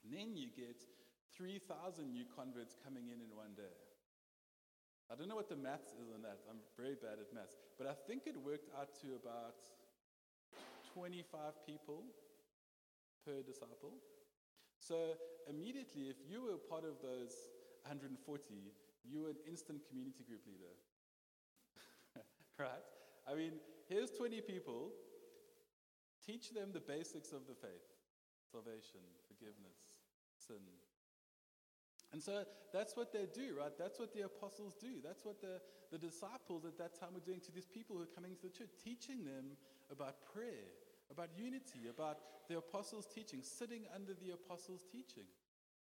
And 0.05 0.13
then 0.13 0.37
you 0.37 0.53
get 0.53 0.85
3,000 1.33 1.65
new 2.13 2.29
converts 2.29 2.77
coming 2.85 3.09
in 3.09 3.25
in 3.25 3.33
one 3.33 3.57
day. 3.57 3.73
I 5.09 5.17
don't 5.17 5.29
know 5.29 5.37
what 5.37 5.53
the 5.53 5.61
maths 5.61 5.93
is 5.97 6.09
on 6.13 6.25
that. 6.25 6.41
I'm 6.49 6.61
very 6.77 6.97
bad 6.97 7.21
at 7.21 7.33
maths. 7.33 7.57
But 7.77 7.89
I 7.89 7.97
think 8.09 8.25
it 8.25 8.37
worked 8.37 8.73
out 8.77 8.93
to 9.05 9.17
about 9.17 9.61
25 10.95 11.67
people 11.67 12.05
per 13.27 13.43
disciple. 13.43 13.99
So 14.79 15.19
immediately, 15.49 16.09
if 16.09 16.17
you 16.29 16.43
were 16.43 16.57
part 16.57 16.85
of 16.85 17.03
those 17.03 17.35
140, 17.83 18.17
you 19.05 19.23
were 19.23 19.31
an 19.31 19.43
instant 19.49 19.83
community 19.89 20.23
group 20.23 20.47
leader. 20.47 20.73
right? 22.59 22.85
I 23.27 23.35
mean, 23.35 23.53
here's 23.89 24.11
20 24.11 24.41
people. 24.43 24.93
Teach 26.25 26.51
them 26.55 26.71
the 26.73 26.81
basics 26.81 27.33
of 27.33 27.47
the 27.47 27.55
faith 27.55 27.85
salvation, 28.53 29.03
forgiveness, 29.27 29.83
sin. 30.39 30.63
And 32.13 32.23
so 32.23 32.45
that's 32.73 32.97
what 32.97 33.13
they 33.13 33.27
do, 33.35 33.59
right? 33.59 33.75
That's 33.77 33.99
what 33.99 34.15
the 34.15 34.23
apostles 34.23 34.75
do. 34.81 35.03
That's 35.03 35.25
what 35.25 35.41
the, 35.41 35.59
the 35.91 35.99
disciples 35.99 36.65
at 36.65 36.79
that 36.79 36.95
time 36.95 37.11
were 37.15 37.27
doing 37.27 37.41
to 37.41 37.53
these 37.53 37.67
people 37.67 37.97
who 37.97 38.03
are 38.03 38.15
coming 38.15 38.37
to 38.37 38.43
the 38.47 38.55
church, 38.55 38.71
teaching 38.79 39.25
them 39.25 39.59
about 39.91 40.23
prayer, 40.33 40.71
about 41.11 41.29
unity, 41.37 41.89
about 41.89 42.19
the 42.49 42.59
apostles' 42.59 43.07
teaching, 43.07 43.41
sitting 43.43 43.83
under 43.95 44.15
the 44.15 44.33
apostles' 44.33 44.85
teaching. 44.91 45.25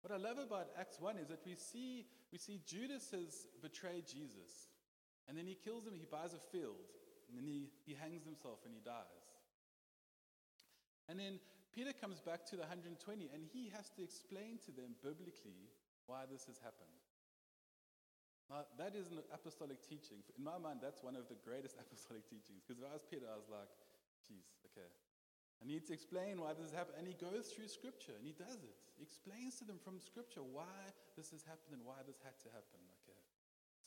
What 0.02 0.14
I 0.14 0.18
love 0.18 0.38
about 0.38 0.68
Acts 0.80 1.00
1 1.00 1.18
is 1.18 1.28
that 1.30 1.42
we 1.46 1.56
see, 1.56 2.06
we 2.32 2.38
see 2.38 2.62
Judas 2.66 3.10
has 3.12 3.48
betrayed 3.62 4.06
Jesus, 4.06 4.70
and 5.28 5.38
then 5.38 5.48
he 5.48 5.56
kills 5.56 5.86
him, 5.88 5.94
he 5.98 6.06
buys 6.06 6.34
a 6.34 6.40
field. 6.52 6.78
And 7.30 7.38
then 7.38 7.46
he, 7.46 7.74
he 7.86 7.98
hangs 7.98 8.24
himself 8.24 8.62
and 8.66 8.74
he 8.74 8.82
dies. 8.86 9.26
And 11.10 11.18
then 11.18 11.42
Peter 11.74 11.94
comes 11.94 12.22
back 12.22 12.46
to 12.54 12.56
the 12.56 12.66
120 12.66 13.02
and 13.34 13.42
he 13.50 13.74
has 13.76 13.90
to 13.98 14.02
explain 14.06 14.62
to 14.66 14.72
them 14.72 14.94
biblically 15.02 15.74
why 16.06 16.30
this 16.30 16.46
has 16.46 16.62
happened. 16.62 16.94
Now, 18.50 18.70
that 18.78 18.94
is 18.94 19.10
an 19.10 19.26
apostolic 19.34 19.82
teaching. 19.82 20.22
In 20.38 20.46
my 20.46 20.62
mind, 20.62 20.78
that's 20.78 21.02
one 21.02 21.18
of 21.18 21.26
the 21.26 21.38
greatest 21.42 21.76
apostolic 21.82 22.30
teachings. 22.30 22.62
Because 22.62 22.78
if 22.78 22.86
I 22.86 22.94
was 22.94 23.02
Peter, 23.02 23.26
I 23.26 23.38
was 23.42 23.50
like, 23.50 23.70
geez, 24.22 24.46
okay. 24.70 24.86
I 25.62 25.68
need 25.68 25.88
to 25.88 25.94
explain 25.94 26.42
why 26.42 26.54
this 26.54 26.72
has 26.72 26.76
happened. 26.76 27.00
And 27.00 27.08
he 27.08 27.16
goes 27.16 27.52
through 27.52 27.72
Scripture 27.72 28.14
and 28.18 28.26
he 28.28 28.36
does 28.36 28.60
it. 28.62 28.78
He 28.98 29.04
explains 29.04 29.56
to 29.60 29.66
them 29.66 29.80
from 29.80 30.00
Scripture 30.00 30.44
why 30.44 30.78
this 31.16 31.32
has 31.32 31.44
happened 31.44 31.80
and 31.80 31.84
why 31.84 32.04
this 32.06 32.20
had 32.24 32.36
to 32.46 32.50
happen. 32.52 32.82
Okay. 33.04 33.20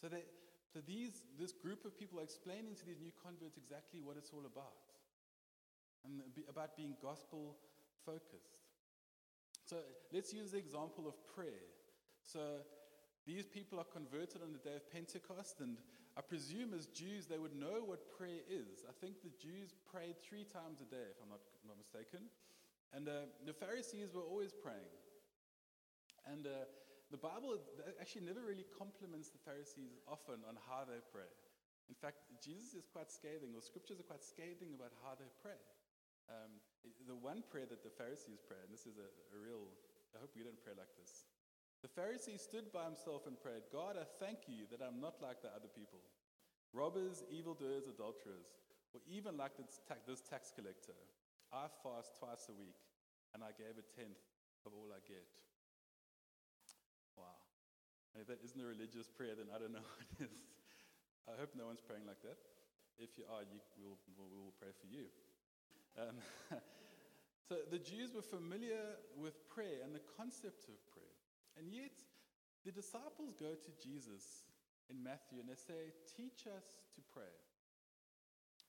So 0.01 0.09
that 0.09 0.25
so 0.73 0.81
these, 0.85 1.25
this 1.41 1.53
group 1.53 1.85
of 1.85 1.97
people 1.97 2.21
are 2.21 2.29
explaining 2.29 2.77
to 2.77 2.85
these 2.85 3.01
new 3.01 3.13
converts 3.25 3.57
exactly 3.57 4.01
what 4.05 4.17
it's 4.17 4.31
all 4.37 4.45
about 4.45 4.85
and 6.05 6.21
about 6.49 6.77
being 6.77 6.95
gospel 7.01 7.57
focused. 8.05 8.61
So 9.65 9.77
let's 10.13 10.33
use 10.33 10.53
the 10.53 10.59
example 10.59 11.09
of 11.09 11.17
prayer. 11.35 11.73
So 12.23 12.61
these 13.27 13.47
people 13.47 13.79
are 13.79 13.89
converted 13.89 14.43
on 14.43 14.53
the 14.53 14.59
day 14.59 14.77
of 14.77 14.91
Pentecost, 14.93 15.61
and 15.61 15.77
I 16.19 16.21
presume 16.21 16.75
as 16.75 16.91
Jews 16.91 17.31
they 17.31 17.39
would 17.39 17.55
know 17.55 17.87
what 17.87 18.11
prayer 18.11 18.43
is. 18.51 18.83
I 18.83 18.95
think 18.99 19.23
the 19.23 19.31
Jews 19.39 19.79
prayed 19.87 20.19
three 20.19 20.43
times 20.43 20.83
a 20.83 20.89
day, 20.91 21.15
if 21.15 21.23
I'm 21.23 21.31
not, 21.31 21.47
not 21.63 21.79
mistaken. 21.79 22.27
And 22.91 23.07
uh, 23.07 23.31
the 23.47 23.55
Pharisees 23.55 24.11
were 24.11 24.27
always 24.27 24.51
praying. 24.51 24.91
And 26.27 26.51
uh, 26.51 26.67
the 27.15 27.23
Bible 27.23 27.55
actually 28.03 28.27
never 28.27 28.43
really 28.43 28.67
compliments 28.75 29.31
the 29.31 29.39
Pharisees 29.47 29.95
often 30.11 30.43
on 30.43 30.59
how 30.67 30.83
they 30.83 30.99
pray. 31.15 31.31
In 31.87 31.95
fact, 31.95 32.27
Jesus 32.43 32.75
is 32.75 32.85
quite 32.85 33.15
scathing, 33.15 33.55
or 33.55 33.63
scriptures 33.63 34.03
are 34.03 34.09
quite 34.11 34.27
scathing 34.27 34.75
about 34.75 34.93
how 35.07 35.15
they 35.15 35.31
pray. 35.41 35.57
Um, 36.29 36.61
the 37.09 37.17
one 37.17 37.47
prayer 37.47 37.65
that 37.71 37.81
the 37.81 37.95
Pharisees 37.95 38.43
pray, 38.45 38.61
and 38.61 38.69
this 38.69 38.85
is 38.85 39.01
a, 39.01 39.09
a 39.33 39.39
real, 39.39 39.71
I 40.13 40.21
hope 40.21 40.35
we 40.37 40.45
don't 40.45 40.61
pray 40.61 40.77
like 40.77 40.93
this. 41.01 41.25
The 41.83 41.89
Pharisee 41.89 42.39
stood 42.39 42.73
by 42.73 42.85
himself 42.85 43.27
and 43.27 43.39
prayed, 43.39 43.71
God, 43.71 43.95
I 43.95 44.07
thank 44.19 44.51
you 44.51 44.67
that 44.71 44.83
I'm 44.83 45.01
not 45.01 45.23
like 45.23 45.43
the 45.43 45.55
other 45.55 45.71
people 45.71 46.01
robbers, 46.75 47.25
evildoers, 47.33 47.89
adulterers, 47.89 48.61
or 48.93 49.01
even 49.09 49.39
like 49.39 49.57
this 49.57 50.21
tax, 50.21 50.53
collector. 50.53 50.99
I 51.49 51.65
fast 51.81 52.13
twice 52.21 52.45
a 52.53 52.57
week, 52.61 52.77
and 53.33 53.41
I 53.41 53.57
gave 53.57 53.81
a 53.81 53.87
tenth 53.97 54.21
of 54.67 54.77
all 54.77 54.93
I 54.93 55.01
get. 55.09 55.25
And 58.19 58.27
if 58.27 58.35
that 58.35 58.43
isn't 58.43 58.59
a 58.59 58.67
religious 58.67 59.07
prayer, 59.07 59.39
then 59.39 59.47
I 59.55 59.63
don't 59.63 59.71
know 59.71 59.85
what 59.95 60.11
is. 60.19 60.43
I 61.31 61.39
hope 61.39 61.55
no 61.55 61.71
one's 61.71 61.79
praying 61.79 62.03
like 62.03 62.19
that. 62.27 62.35
If 62.99 63.15
you 63.15 63.23
are, 63.31 63.47
you, 63.47 63.63
we'll, 63.79 63.95
we'll, 64.19 64.27
we'll 64.27 64.59
pray 64.59 64.75
for 64.75 64.91
you. 64.91 65.07
Um, 65.95 66.19
so 67.49 67.63
the 67.71 67.79
Jews 67.79 68.11
were 68.11 68.27
familiar 68.27 68.99
with 69.15 69.47
prayer 69.47 69.87
and 69.87 69.95
the 69.95 70.03
concept 70.19 70.67
of 70.67 70.83
prayer. 70.91 71.08
And 71.59 71.75
yet, 71.75 71.95
the 72.65 72.73
disciples 72.73 73.35
go 73.35 73.59
to 73.59 73.71
Jesus 73.83 74.47
in 74.87 75.03
Matthew 75.03 75.43
and 75.43 75.51
they 75.51 75.59
say, 75.59 75.91
Teach 76.15 76.47
us 76.47 76.79
to 76.95 77.03
pray. 77.11 77.35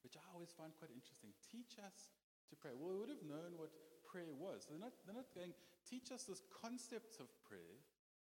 Which 0.02 0.18
I 0.18 0.26
always 0.34 0.50
find 0.52 0.74
quite 0.80 0.92
interesting. 0.92 1.30
Teach 1.46 1.78
us 1.80 2.12
to 2.50 2.56
pray. 2.58 2.74
Well, 2.74 2.98
we 2.98 3.00
would 3.06 3.14
have 3.14 3.26
known 3.26 3.60
what 3.60 3.70
prayer 4.08 4.34
was. 4.34 4.66
They're 4.66 4.82
not, 4.82 4.96
they're 5.06 5.18
not 5.18 5.30
going, 5.36 5.54
Teach 5.86 6.10
us 6.12 6.26
this 6.26 6.42
concept 6.50 7.22
of 7.22 7.30
prayer. 7.46 7.78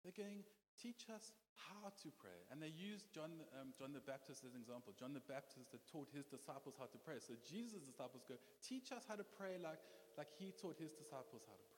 They're 0.04 0.16
going, 0.16 0.44
teach 0.76 1.08
us 1.10 1.32
how 1.56 1.96
to 2.04 2.10
pray. 2.20 2.44
And 2.52 2.60
they 2.60 2.70
use 2.70 3.08
John, 3.16 3.40
um, 3.56 3.72
John 3.80 3.96
the 3.96 4.04
Baptist 4.04 4.44
as 4.44 4.52
an 4.52 4.60
example. 4.60 4.92
John 5.00 5.16
the 5.16 5.24
Baptist 5.24 5.72
had 5.72 5.80
taught 5.88 6.12
his 6.12 6.28
disciples 6.28 6.76
how 6.76 6.92
to 6.92 7.00
pray. 7.00 7.24
So 7.24 7.40
Jesus' 7.48 7.88
disciples 7.88 8.28
go, 8.28 8.36
teach 8.60 8.92
us 8.92 9.08
how 9.08 9.16
to 9.16 9.24
pray 9.24 9.56
like, 9.58 9.80
like 10.20 10.28
he 10.36 10.52
taught 10.52 10.76
his 10.76 10.92
disciples 10.92 11.48
how 11.48 11.56
to 11.56 11.70
pray. 11.72 11.73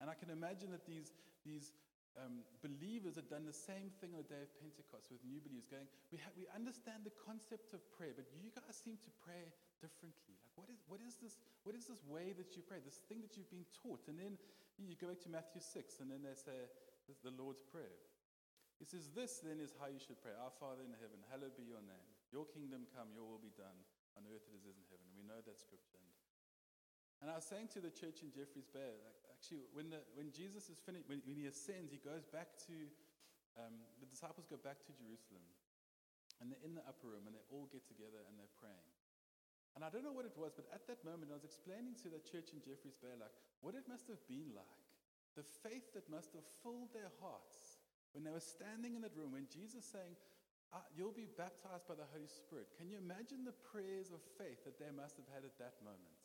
And 0.00 0.10
I 0.10 0.16
can 0.18 0.30
imagine 0.30 0.70
that 0.74 0.86
these, 0.86 1.14
these 1.46 1.74
um, 2.18 2.46
believers 2.62 3.18
had 3.18 3.26
done 3.26 3.46
the 3.46 3.54
same 3.54 3.90
thing 3.98 4.14
on 4.14 4.22
the 4.22 4.30
day 4.30 4.42
of 4.42 4.50
Pentecost 4.58 5.10
with 5.10 5.22
new 5.26 5.42
believers, 5.42 5.66
going, 5.66 5.90
we, 6.14 6.18
ha- 6.18 6.34
we 6.38 6.46
understand 6.54 7.02
the 7.02 7.14
concept 7.14 7.74
of 7.74 7.82
prayer, 7.94 8.14
but 8.14 8.26
you 8.34 8.54
guys 8.54 8.74
seem 8.78 8.98
to 9.02 9.10
pray 9.22 9.50
differently. 9.82 10.38
Like, 10.38 10.54
what 10.54 10.68
is, 10.70 10.80
what, 10.86 11.00
is 11.02 11.18
this, 11.18 11.34
what 11.66 11.74
is 11.74 11.90
this 11.90 12.02
way 12.06 12.34
that 12.38 12.54
you 12.54 12.62
pray, 12.62 12.78
this 12.82 13.02
thing 13.10 13.22
that 13.22 13.34
you've 13.34 13.50
been 13.50 13.66
taught? 13.74 14.06
And 14.06 14.18
then 14.18 14.38
you 14.78 14.94
go 14.98 15.10
back 15.10 15.22
to 15.26 15.30
Matthew 15.30 15.62
6, 15.62 16.02
and 16.02 16.10
then 16.10 16.22
they 16.22 16.34
say, 16.38 16.70
the 17.22 17.34
Lord's 17.36 17.60
Prayer. 17.60 18.00
He 18.80 18.86
says, 18.88 19.12
This 19.12 19.38
then 19.44 19.60
is 19.60 19.76
how 19.76 19.86
you 19.86 20.00
should 20.00 20.18
pray 20.24 20.34
Our 20.34 20.52
Father 20.56 20.82
in 20.82 20.94
heaven, 20.98 21.20
hallowed 21.28 21.54
be 21.54 21.68
your 21.68 21.84
name. 21.84 22.08
Your 22.32 22.48
kingdom 22.50 22.88
come, 22.90 23.12
your 23.14 23.28
will 23.28 23.42
be 23.42 23.54
done 23.54 23.76
on 24.18 24.26
earth 24.26 24.46
as 24.50 24.64
it 24.66 24.66
is 24.66 24.78
in 24.78 24.86
heaven. 24.90 25.06
And 25.06 25.16
we 25.18 25.26
know 25.26 25.38
that 25.38 25.60
scripture. 25.60 26.00
And 26.00 26.10
I 27.30 27.38
was 27.38 27.46
saying 27.46 27.72
to 27.72 27.80
the 27.80 27.94
church 27.94 28.20
in 28.20 28.34
Jeffreys 28.34 28.68
Bay, 28.68 29.00
like, 29.00 29.18
actually, 29.30 29.64
when, 29.72 29.88
the, 29.88 30.02
when 30.18 30.34
Jesus 30.34 30.68
is 30.68 30.82
finished, 30.82 31.06
when, 31.06 31.22
when 31.24 31.38
he 31.38 31.46
ascends, 31.46 31.94
he 31.94 32.02
goes 32.02 32.26
back 32.28 32.58
to, 32.68 32.76
um, 33.56 33.80
the 34.02 34.08
disciples 34.10 34.50
go 34.50 34.58
back 34.58 34.82
to 34.84 34.92
Jerusalem. 34.92 35.44
And 36.42 36.50
they're 36.50 36.64
in 36.66 36.74
the 36.74 36.84
upper 36.84 37.14
room 37.14 37.30
and 37.30 37.32
they 37.32 37.46
all 37.54 37.70
get 37.70 37.86
together 37.86 38.18
and 38.26 38.34
they're 38.34 38.58
praying. 38.58 38.90
And 39.78 39.82
I 39.82 39.90
don't 39.90 40.02
know 40.06 40.14
what 40.14 40.26
it 40.26 40.34
was, 40.34 40.54
but 40.54 40.66
at 40.70 40.86
that 40.86 41.02
moment, 41.02 41.30
I 41.30 41.38
was 41.38 41.46
explaining 41.46 41.98
to 42.02 42.10
the 42.10 42.22
church 42.22 42.54
in 42.54 42.62
Jeffreys 42.62 42.98
Bay, 42.98 43.14
like, 43.14 43.34
what 43.62 43.74
it 43.74 43.86
must 43.86 44.06
have 44.10 44.22
been 44.26 44.54
like. 44.54 44.86
The 45.34 45.46
faith 45.66 45.90
that 45.98 46.06
must 46.06 46.30
have 46.34 46.46
filled 46.62 46.94
their 46.94 47.10
hearts 47.18 47.82
when 48.14 48.22
they 48.22 48.30
were 48.30 48.42
standing 48.42 48.94
in 48.94 49.02
that 49.02 49.18
room, 49.18 49.34
when 49.34 49.50
Jesus 49.50 49.82
saying, 49.82 50.14
uh, 50.70 50.82
You'll 50.94 51.14
be 51.14 51.26
baptized 51.26 51.90
by 51.90 51.98
the 51.98 52.06
Holy 52.14 52.30
Spirit. 52.30 52.70
Can 52.78 52.86
you 52.86 52.98
imagine 52.98 53.42
the 53.42 53.58
prayers 53.66 54.14
of 54.14 54.22
faith 54.38 54.62
that 54.62 54.78
they 54.78 54.94
must 54.94 55.18
have 55.18 55.26
had 55.34 55.42
at 55.42 55.58
that 55.58 55.78
moment? 55.82 56.23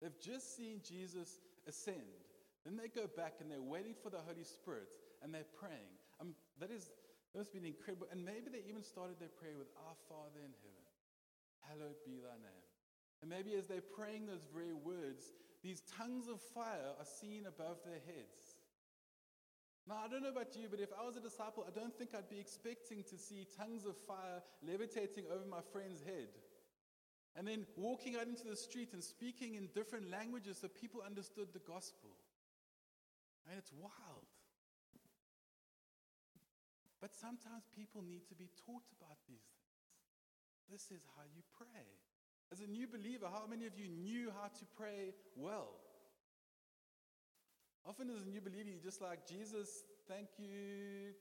They've 0.00 0.20
just 0.20 0.56
seen 0.56 0.80
Jesus 0.80 1.40
ascend. 1.68 2.24
Then 2.64 2.76
they 2.76 2.88
go 2.88 3.08
back 3.16 3.40
and 3.40 3.50
they're 3.50 3.62
waiting 3.62 3.94
for 3.96 4.10
the 4.10 4.20
Holy 4.20 4.44
Spirit 4.44 4.92
and 5.22 5.32
they're 5.32 5.48
praying. 5.58 5.96
Um, 6.20 6.34
that 6.58 6.70
is, 6.70 6.90
that 7.32 7.40
must 7.40 7.52
be 7.52 7.60
incredible. 7.64 8.08
And 8.12 8.24
maybe 8.24 8.48
they 8.52 8.64
even 8.68 8.82
started 8.82 9.20
their 9.20 9.32
prayer 9.32 9.56
with 9.56 9.68
Our 9.76 9.96
Father 10.08 10.40
in 10.44 10.52
heaven, 10.60 10.84
hallowed 11.64 12.00
be 12.04 12.20
thy 12.20 12.36
name. 12.40 12.64
And 13.20 13.28
maybe 13.28 13.56
as 13.56 13.68
they're 13.68 13.84
praying 13.84 14.26
those 14.26 14.48
very 14.48 14.72
words, 14.72 15.32
these 15.62 15.82
tongues 15.96 16.28
of 16.28 16.40
fire 16.40 16.96
are 16.96 17.04
seen 17.04 17.44
above 17.44 17.84
their 17.84 18.00
heads. 18.08 18.56
Now, 19.88 20.00
I 20.04 20.08
don't 20.08 20.22
know 20.22 20.32
about 20.32 20.56
you, 20.56 20.68
but 20.70 20.80
if 20.80 20.92
I 20.92 21.04
was 21.04 21.16
a 21.16 21.20
disciple, 21.20 21.64
I 21.66 21.72
don't 21.72 21.96
think 21.96 22.14
I'd 22.14 22.28
be 22.28 22.38
expecting 22.38 23.02
to 23.08 23.16
see 23.16 23.48
tongues 23.56 23.84
of 23.84 23.96
fire 23.96 24.40
levitating 24.62 25.24
over 25.32 25.44
my 25.48 25.60
friend's 25.72 26.00
head. 26.00 26.28
And 27.36 27.46
then 27.46 27.66
walking 27.76 28.16
out 28.16 28.26
into 28.26 28.44
the 28.44 28.56
street 28.56 28.92
and 28.92 29.02
speaking 29.02 29.54
in 29.54 29.68
different 29.74 30.10
languages 30.10 30.58
so 30.60 30.68
people 30.68 31.00
understood 31.04 31.48
the 31.52 31.60
gospel. 31.60 32.10
I 33.46 33.50
mean, 33.50 33.58
it's 33.58 33.72
wild. 33.72 34.26
But 37.00 37.14
sometimes 37.14 37.64
people 37.74 38.02
need 38.02 38.28
to 38.28 38.34
be 38.34 38.50
taught 38.66 38.84
about 38.98 39.16
these 39.28 39.46
things. 39.56 39.70
This 40.70 40.90
is 40.90 41.02
how 41.16 41.22
you 41.34 41.42
pray. 41.56 41.86
As 42.52 42.60
a 42.60 42.66
new 42.66 42.86
believer, 42.86 43.26
how 43.32 43.46
many 43.48 43.66
of 43.66 43.78
you 43.78 43.88
knew 43.88 44.30
how 44.30 44.48
to 44.48 44.64
pray 44.76 45.14
well? 45.36 45.70
Often, 47.86 48.10
as 48.10 48.22
a 48.22 48.28
new 48.28 48.40
believer, 48.40 48.68
you're 48.68 48.84
just 48.84 49.00
like, 49.00 49.26
Jesus, 49.26 49.84
thank 50.06 50.28
you 50.38 51.14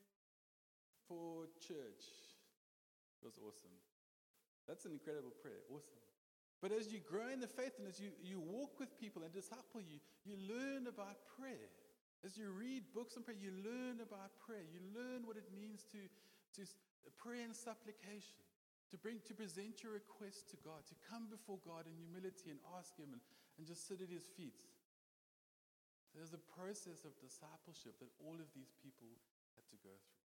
for 1.07 1.45
church. 1.65 2.03
It 3.21 3.25
was 3.25 3.37
awesome. 3.37 3.71
That's 4.69 4.85
an 4.85 4.93
incredible 4.93 5.33
prayer. 5.41 5.65
Awesome. 5.73 5.97
But 6.61 6.69
as 6.69 6.93
you 6.93 7.01
grow 7.01 7.33
in 7.33 7.41
the 7.41 7.49
faith 7.49 7.73
and 7.81 7.89
as 7.89 7.97
you, 7.97 8.13
you 8.21 8.37
walk 8.37 8.77
with 8.77 8.93
people 9.01 9.25
and 9.25 9.33
disciple 9.33 9.81
you, 9.81 9.97
you 10.21 10.37
learn 10.45 10.85
about 10.85 11.25
prayer. 11.41 11.73
As 12.21 12.37
you 12.37 12.53
read 12.53 12.85
books 12.93 13.17
on 13.17 13.25
prayer, 13.25 13.41
you 13.41 13.49
learn 13.65 13.97
about 14.05 14.37
prayer. 14.37 14.61
You 14.69 14.83
learn 14.93 15.25
what 15.25 15.41
it 15.41 15.49
means 15.49 15.89
to, 15.89 16.05
to 16.05 16.67
pray 17.17 17.41
and 17.41 17.55
supplication, 17.55 18.37
to 18.93 18.99
bring 19.01 19.23
to 19.25 19.33
present 19.33 19.81
your 19.81 19.97
request 19.97 20.51
to 20.53 20.57
God, 20.61 20.85
to 20.85 20.95
come 21.09 21.31
before 21.31 21.57
God 21.65 21.89
in 21.89 21.95
humility 21.97 22.53
and 22.53 22.61
ask 22.77 22.93
Him 22.99 23.15
and, 23.15 23.23
and 23.57 23.65
just 23.65 23.89
sit 23.89 24.03
at 24.03 24.11
His 24.11 24.27
feet. 24.37 24.67
There's 26.13 26.35
a 26.35 26.43
process 26.59 27.07
of 27.07 27.15
discipleship 27.17 27.97
that 28.03 28.11
all 28.21 28.37
of 28.37 28.51
these 28.53 28.75
people 28.83 29.09
had 29.55 29.65
to 29.71 29.79
go 29.81 29.95
through. 29.95 30.29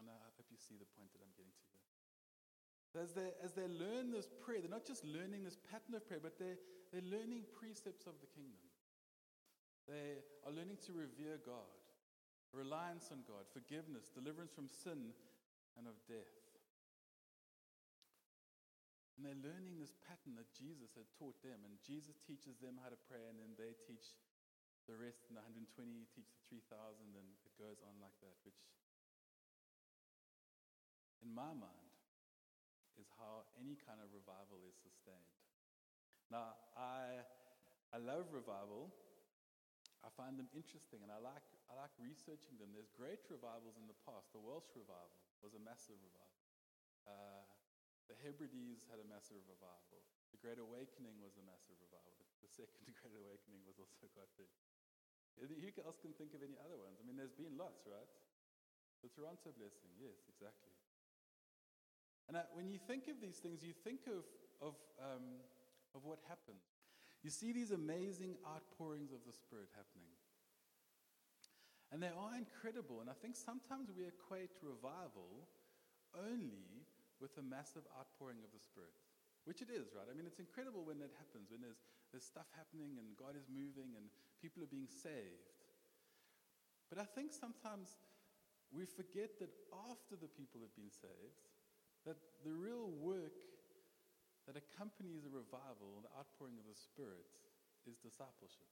And 0.00 0.08
I 0.08 0.16
hope 0.40 0.48
you 0.48 0.56
see 0.56 0.80
the 0.80 0.88
point 0.96 1.12
that 1.12 1.20
I'm 1.20 1.36
getting 1.36 1.52
to 1.52 1.64
here. 1.68 1.77
As 2.98 3.14
they, 3.14 3.30
as 3.38 3.54
they 3.54 3.70
learn 3.70 4.10
this 4.10 4.26
prayer, 4.42 4.58
they're 4.58 4.74
not 4.74 4.86
just 4.86 5.06
learning 5.06 5.46
this 5.46 5.56
pattern 5.70 5.94
of 5.94 6.02
prayer, 6.02 6.18
but 6.18 6.34
they're, 6.34 6.58
they're 6.90 7.06
learning 7.06 7.46
precepts 7.54 8.10
of 8.10 8.18
the 8.18 8.26
kingdom. 8.34 8.66
They 9.86 10.18
are 10.42 10.50
learning 10.50 10.82
to 10.90 10.92
revere 10.98 11.38
God, 11.38 11.78
reliance 12.50 13.14
on 13.14 13.22
God, 13.22 13.46
forgiveness, 13.54 14.10
deliverance 14.10 14.50
from 14.50 14.66
sin 14.66 15.14
and 15.78 15.86
of 15.86 15.94
death. 16.10 16.34
And 19.14 19.22
they're 19.22 19.46
learning 19.46 19.78
this 19.78 19.94
pattern 20.06 20.34
that 20.34 20.50
Jesus 20.54 20.94
had 20.98 21.06
taught 21.14 21.38
them, 21.46 21.62
and 21.62 21.78
Jesus 21.86 22.18
teaches 22.22 22.58
them 22.58 22.82
how 22.82 22.90
to 22.90 22.98
pray, 23.06 23.22
and 23.30 23.38
then 23.38 23.54
they 23.54 23.78
teach 23.86 24.14
the 24.90 24.98
rest, 24.98 25.26
and 25.30 25.38
the 25.38 25.42
120 25.42 25.70
teach 26.14 26.30
the 26.34 26.42
3,000, 26.50 27.14
and 27.14 27.28
it 27.46 27.54
goes 27.58 27.78
on 27.82 27.94
like 28.02 28.14
that, 28.26 28.34
which, 28.42 28.58
in 31.22 31.30
my 31.30 31.50
mind, 31.54 31.77
any 33.68 33.76
kind 33.84 34.00
of 34.00 34.08
revival 34.16 34.64
is 34.64 34.80
sustained. 34.80 35.28
Now, 36.32 36.56
I, 36.72 37.20
I 37.92 38.00
love 38.00 38.32
revival. 38.32 38.88
I 40.00 40.08
find 40.16 40.40
them 40.40 40.48
interesting 40.56 41.04
and 41.04 41.12
I 41.12 41.20
like, 41.20 41.44
I 41.68 41.76
like 41.76 41.92
researching 42.00 42.56
them. 42.56 42.72
There's 42.72 42.88
great 42.96 43.20
revivals 43.28 43.76
in 43.76 43.84
the 43.84 43.98
past. 44.08 44.32
The 44.32 44.40
Welsh 44.40 44.72
revival 44.72 45.12
was 45.44 45.52
a 45.52 45.60
massive 45.60 46.00
revival. 46.00 46.48
Uh, 47.04 47.44
the 48.08 48.16
Hebrides 48.24 48.88
had 48.88 49.04
a 49.04 49.04
massive 49.04 49.44
revival. 49.44 50.00
The 50.32 50.40
Great 50.40 50.56
Awakening 50.56 51.20
was 51.20 51.36
a 51.36 51.44
massive 51.44 51.76
revival. 51.76 52.24
The 52.40 52.48
second 52.48 52.88
Great 53.04 53.20
Awakening 53.20 53.68
was 53.68 53.76
also 53.76 54.08
quite 54.16 54.32
big. 54.40 54.48
Who 55.36 55.44
else 55.84 56.00
can 56.00 56.16
think 56.16 56.32
of 56.32 56.40
any 56.40 56.56
other 56.56 56.80
ones? 56.80 56.96
I 56.98 57.04
mean, 57.04 57.20
there's 57.20 57.36
been 57.36 57.52
lots, 57.60 57.84
right? 57.84 58.08
The 59.04 59.12
Toronto 59.12 59.54
blessing, 59.54 59.92
yes, 60.00 60.24
exactly. 60.26 60.74
And 62.28 62.36
uh, 62.36 62.44
when 62.52 62.68
you 62.68 62.78
think 62.78 63.08
of 63.08 63.20
these 63.24 63.40
things, 63.40 63.64
you 63.64 63.72
think 63.72 64.04
of, 64.06 64.24
of, 64.60 64.76
um, 65.00 65.40
of 65.96 66.04
what 66.04 66.20
happens. 66.28 66.60
You 67.24 67.30
see 67.32 67.52
these 67.52 67.72
amazing 67.72 68.36
outpourings 68.44 69.10
of 69.10 69.24
the 69.26 69.32
Spirit 69.32 69.72
happening. 69.74 70.12
And 71.88 72.04
they 72.04 72.12
are 72.12 72.36
incredible. 72.36 73.00
And 73.00 73.08
I 73.08 73.16
think 73.16 73.32
sometimes 73.34 73.88
we 73.88 74.04
equate 74.04 74.52
revival 74.60 75.48
only 76.12 76.84
with 77.18 77.32
a 77.40 77.44
massive 77.44 77.88
outpouring 77.96 78.44
of 78.44 78.52
the 78.52 78.60
Spirit, 78.60 78.92
which 79.48 79.64
it 79.64 79.72
is, 79.72 79.96
right? 79.96 80.06
I 80.06 80.14
mean, 80.14 80.28
it's 80.28 80.38
incredible 80.38 80.84
when 80.84 81.00
that 81.00 81.10
happens, 81.16 81.48
when 81.50 81.64
there's, 81.64 81.80
there's 82.12 82.28
stuff 82.28 82.46
happening 82.54 83.00
and 83.00 83.16
God 83.16 83.34
is 83.34 83.48
moving 83.48 83.96
and 83.96 84.12
people 84.38 84.62
are 84.62 84.70
being 84.70 84.86
saved. 84.86 85.48
But 86.92 87.00
I 87.00 87.08
think 87.08 87.32
sometimes 87.32 87.96
we 88.70 88.84
forget 88.84 89.40
that 89.40 89.50
after 89.90 90.14
the 90.14 90.28
people 90.28 90.60
have 90.60 90.72
been 90.76 90.92
saved, 90.92 91.48
that 92.08 92.16
the 92.40 92.56
real 92.56 92.88
work 93.04 93.36
that 94.48 94.56
accompanies 94.56 95.28
a 95.28 95.32
revival, 95.32 96.00
the 96.00 96.08
outpouring 96.16 96.56
of 96.56 96.64
the 96.64 96.72
Spirit, 96.72 97.28
is 97.84 98.00
discipleship. 98.00 98.64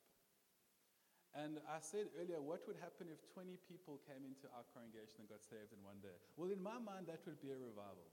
And 1.36 1.60
I 1.68 1.84
said 1.84 2.08
earlier, 2.16 2.40
what 2.40 2.64
would 2.64 2.80
happen 2.80 3.12
if 3.12 3.20
20 3.36 3.60
people 3.68 4.00
came 4.08 4.24
into 4.24 4.48
our 4.56 4.64
congregation 4.72 5.20
and 5.20 5.28
got 5.28 5.44
saved 5.44 5.76
in 5.76 5.84
one 5.84 6.00
day? 6.00 6.16
Well, 6.40 6.48
in 6.48 6.64
my 6.64 6.80
mind, 6.80 7.12
that 7.12 7.20
would 7.28 7.36
be 7.44 7.52
a 7.52 7.60
revival. 7.60 8.08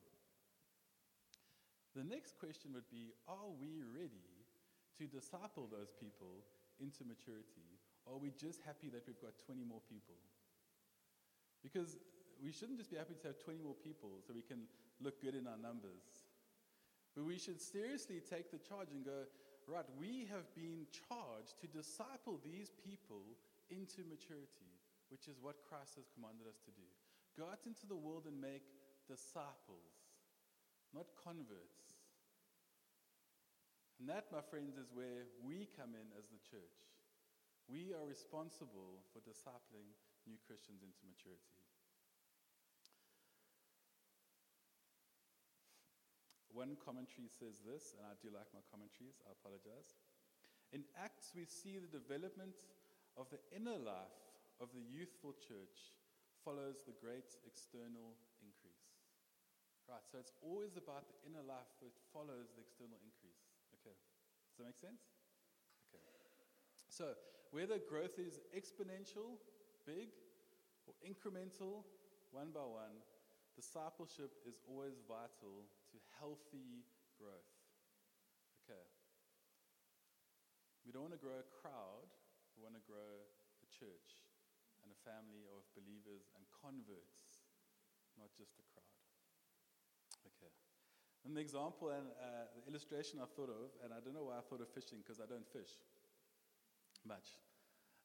The 1.95 2.03
next 2.03 2.35
question 2.35 2.75
would 2.75 2.91
be 2.91 3.15
Are 3.31 3.47
we 3.55 3.79
ready 3.79 4.27
to 4.99 5.07
disciple 5.07 5.71
those 5.71 5.95
people 5.95 6.43
into 6.83 7.07
maturity? 7.07 7.79
Or 8.03 8.19
are 8.19 8.23
we 8.23 8.35
just 8.35 8.59
happy 8.67 8.91
that 8.91 9.07
we've 9.07 9.23
got 9.23 9.39
20 9.39 9.63
more 9.63 9.79
people? 9.87 10.19
Because 11.63 11.95
we 12.43 12.51
shouldn't 12.51 12.75
just 12.75 12.91
be 12.91 12.99
happy 12.99 13.15
to 13.15 13.31
have 13.31 13.39
20 13.39 13.63
more 13.63 13.79
people 13.79 14.19
so 14.19 14.35
we 14.35 14.43
can 14.43 14.67
look 15.01 15.21
good 15.21 15.35
in 15.35 15.47
our 15.47 15.57
numbers. 15.57 16.27
But 17.15 17.25
we 17.25 17.37
should 17.37 17.61
seriously 17.61 18.21
take 18.21 18.49
the 18.49 18.57
charge 18.57 18.89
and 18.91 19.05
go, 19.05 19.29
right, 19.67 19.85
we 19.97 20.27
have 20.33 20.49
been 20.57 20.89
charged 20.89 21.61
to 21.61 21.67
disciple 21.69 22.41
these 22.41 22.73
people 22.81 23.37
into 23.69 24.01
maturity, 24.09 24.73
which 25.09 25.29
is 25.29 25.37
what 25.41 25.61
Christ 25.69 25.95
has 25.95 26.09
commanded 26.13 26.49
us 26.49 26.57
to 26.65 26.73
do. 26.73 26.87
Go 27.37 27.45
out 27.49 27.61
into 27.65 27.85
the 27.85 27.97
world 27.97 28.25
and 28.25 28.37
make 28.37 28.65
disciples, 29.05 29.93
not 30.93 31.09
converts. 31.21 32.01
And 34.01 34.09
that, 34.09 34.33
my 34.33 34.41
friends, 34.41 34.75
is 34.75 34.91
where 34.91 35.29
we 35.39 35.69
come 35.77 35.95
in 35.95 36.11
as 36.17 36.27
the 36.27 36.41
church. 36.43 36.81
We 37.71 37.95
are 37.95 38.03
responsible 38.03 38.99
for 39.13 39.23
discipling 39.23 39.95
new 40.27 40.35
Christians 40.43 40.83
into 40.83 40.99
maturity. 41.07 41.62
One 46.53 46.77
commentary 46.77 47.33
says 47.33 47.65
this, 47.65 47.97
and 47.97 48.05
I 48.05 48.13
do 48.21 48.29
like 48.29 48.45
my 48.53 48.61
commentaries, 48.69 49.17
I 49.25 49.33
apologize. 49.33 49.97
In 50.69 50.85
Acts, 50.93 51.33
we 51.33 51.49
see 51.49 51.81
the 51.81 51.89
development 51.89 52.61
of 53.17 53.25
the 53.33 53.41
inner 53.49 53.77
life 53.77 54.21
of 54.61 54.69
the 54.69 54.85
youthful 54.85 55.33
church 55.33 55.97
follows 56.45 56.85
the 56.85 56.93
great 57.01 57.33
external 57.49 58.13
increase. 58.45 58.85
Right, 59.89 60.05
so 60.05 60.21
it's 60.21 60.31
always 60.45 60.77
about 60.77 61.09
the 61.09 61.17
inner 61.25 61.43
life 61.43 61.73
that 61.81 61.91
follows 62.13 62.53
the 62.53 62.61
external 62.61 63.01
increase. 63.01 63.49
Okay, 63.81 63.97
does 64.53 64.61
that 64.61 64.69
make 64.69 64.79
sense? 64.79 65.09
Okay. 65.89 66.05
So, 66.87 67.17
whether 67.49 67.81
growth 67.81 68.21
is 68.21 68.39
exponential, 68.53 69.41
big, 69.89 70.13
or 70.85 70.93
incremental, 71.01 71.81
one 72.29 72.53
by 72.53 72.63
one, 72.63 73.01
discipleship 73.57 74.31
is 74.45 74.61
always 74.69 75.01
vital 75.05 75.67
to 75.93 75.97
healthy 76.17 76.89
growth. 77.21 77.53
Okay. 78.65 78.81
We 80.83 80.91
don't 80.91 81.05
want 81.05 81.15
to 81.15 81.21
grow 81.21 81.39
a 81.39 81.47
crowd, 81.47 82.09
we 82.57 82.65
want 82.65 82.75
to 82.75 82.83
grow 82.83 83.23
a 83.63 83.67
church 83.71 84.25
and 84.83 84.91
a 84.91 84.99
family 85.05 85.47
of 85.47 85.63
believers 85.77 86.27
and 86.35 86.43
converts, 86.51 87.47
not 88.19 88.33
just 88.35 88.59
a 88.59 88.65
crowd. 88.75 88.99
Okay. 90.27 90.51
And 91.23 91.37
the 91.37 91.39
example 91.39 91.95
and 91.95 92.11
uh, 92.19 92.51
the 92.51 92.67
illustration 92.67 93.23
I 93.23 93.29
thought 93.31 93.47
of, 93.47 93.71
and 93.79 93.95
I 93.95 94.03
don't 94.03 94.11
know 94.11 94.27
why 94.27 94.41
I 94.41 94.43
thought 94.43 94.59
of 94.59 94.67
fishing 94.75 94.99
because 94.99 95.23
I 95.23 95.27
don't 95.29 95.47
fish 95.47 95.79
much. 97.07 97.39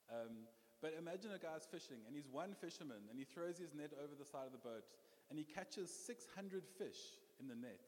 Um, 0.06 0.46
but 0.78 0.94
imagine 0.94 1.34
a 1.34 1.42
guy's 1.42 1.66
fishing 1.66 2.06
and 2.06 2.14
he's 2.14 2.30
one 2.30 2.54
fisherman 2.54 3.10
and 3.10 3.18
he 3.18 3.26
throws 3.26 3.58
his 3.58 3.74
net 3.74 3.90
over 3.98 4.14
the 4.14 4.24
side 4.24 4.46
of 4.46 4.54
the 4.54 4.62
boat 4.62 4.86
and 5.30 5.34
he 5.34 5.42
catches 5.42 5.90
600 5.90 6.62
fish 6.78 7.18
in 7.40 7.48
the 7.48 7.56
net. 7.56 7.80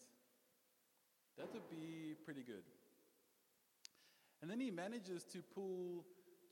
That 1.38 1.52
would 1.52 1.68
be 1.70 2.14
pretty 2.24 2.42
good. 2.42 2.66
And 4.42 4.50
then 4.50 4.60
he 4.60 4.70
manages 4.70 5.24
to 5.36 5.42
pull 5.42 6.06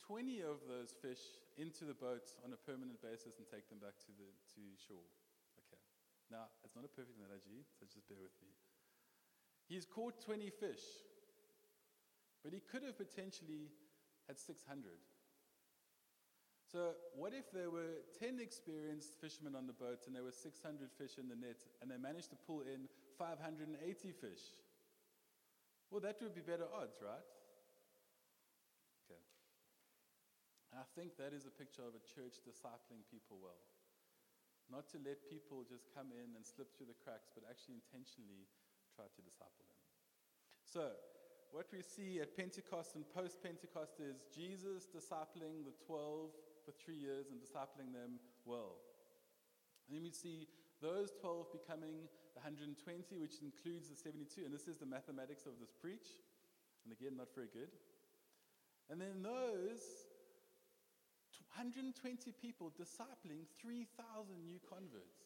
20 0.05 0.41
of 0.45 0.61
those 0.69 0.93
fish 1.01 1.21
into 1.57 1.85
the 1.85 1.97
boat 1.97 2.29
on 2.45 2.53
a 2.53 2.61
permanent 2.61 3.01
basis 3.01 3.41
and 3.41 3.47
take 3.49 3.69
them 3.69 3.81
back 3.81 3.97
to, 4.05 4.13
the, 4.17 4.29
to 4.57 4.63
shore. 4.77 5.09
Okay. 5.61 5.81
Now, 6.33 6.53
it's 6.65 6.77
not 6.77 6.85
a 6.85 6.93
perfect 6.93 7.17
analogy, 7.17 7.65
so 7.77 7.89
just 7.89 8.09
bear 8.09 8.21
with 8.21 8.37
me. 8.45 8.53
He's 9.69 9.85
caught 9.85 10.21
20 10.25 10.49
fish, 10.49 10.85
but 12.45 12.53
he 12.53 12.61
could 12.61 12.85
have 12.85 12.97
potentially 12.97 13.69
had 14.29 14.39
600. 14.39 14.65
So, 16.69 16.93
what 17.17 17.33
if 17.33 17.49
there 17.49 17.73
were 17.73 18.05
10 18.21 18.45
experienced 18.45 19.17
fishermen 19.17 19.57
on 19.57 19.65
the 19.65 19.73
boat 19.73 20.05
and 20.05 20.13
there 20.13 20.21
were 20.21 20.37
600 20.37 20.53
fish 21.01 21.17
in 21.17 21.25
the 21.25 21.37
net 21.41 21.65
and 21.81 21.89
they 21.89 21.97
managed 21.97 22.29
to 22.37 22.39
pull 22.45 22.61
in 22.61 22.93
580 23.17 23.73
fish? 24.13 24.45
Well, 25.89 26.05
that 26.05 26.21
would 26.21 26.37
be 26.37 26.45
better 26.45 26.69
odds, 26.69 27.01
right? 27.01 27.25
Okay. 29.09 29.25
I 30.77 30.85
think 30.93 31.17
that 31.17 31.33
is 31.33 31.49
a 31.49 31.55
picture 31.57 31.89
of 31.89 31.97
a 31.97 32.05
church 32.05 32.45
discipling 32.45 33.01
people 33.09 33.41
well. 33.41 33.65
Not 34.69 34.93
to 34.93 35.01
let 35.01 35.25
people 35.33 35.65
just 35.65 35.89
come 35.97 36.13
in 36.13 36.37
and 36.37 36.45
slip 36.45 36.77
through 36.77 36.93
the 36.93 37.01
cracks, 37.01 37.33
but 37.33 37.49
actually 37.49 37.81
intentionally 37.81 38.45
try 38.93 39.09
to 39.09 39.21
disciple 39.25 39.65
them. 39.65 39.81
So, 40.69 40.93
what 41.49 41.73
we 41.73 41.81
see 41.81 42.21
at 42.21 42.37
Pentecost 42.37 42.93
and 42.93 43.09
post 43.09 43.41
Pentecost 43.41 43.97
is 44.05 44.29
Jesus 44.29 44.85
discipling 44.85 45.65
the 45.65 45.73
12 45.89 46.29
for 46.69 46.77
three 46.77 47.01
years 47.01 47.33
and 47.33 47.41
discipling 47.41 47.97
them 47.97 48.21
well. 48.45 48.77
And 49.89 49.97
then 49.97 50.05
we 50.05 50.13
see 50.13 50.45
those 50.85 51.09
12 51.17 51.49
becoming 51.49 52.05
the 52.37 52.45
120, 52.45 52.77
which 53.17 53.41
includes 53.41 53.89
the 53.89 53.97
72. 53.97 54.45
And 54.45 54.53
this 54.53 54.69
is 54.69 54.77
the 54.77 54.85
mathematics 54.85 55.49
of 55.49 55.57
this 55.57 55.73
preach. 55.73 56.21
And 56.85 56.93
again, 56.93 57.17
not 57.17 57.33
very 57.33 57.49
good. 57.49 57.73
And 58.93 59.01
then 59.01 59.25
those 59.25 59.81
120 61.57 61.89
people 62.37 62.69
discipling 62.77 63.49
3,000 63.57 63.89
new 64.45 64.61
converts, 64.69 65.25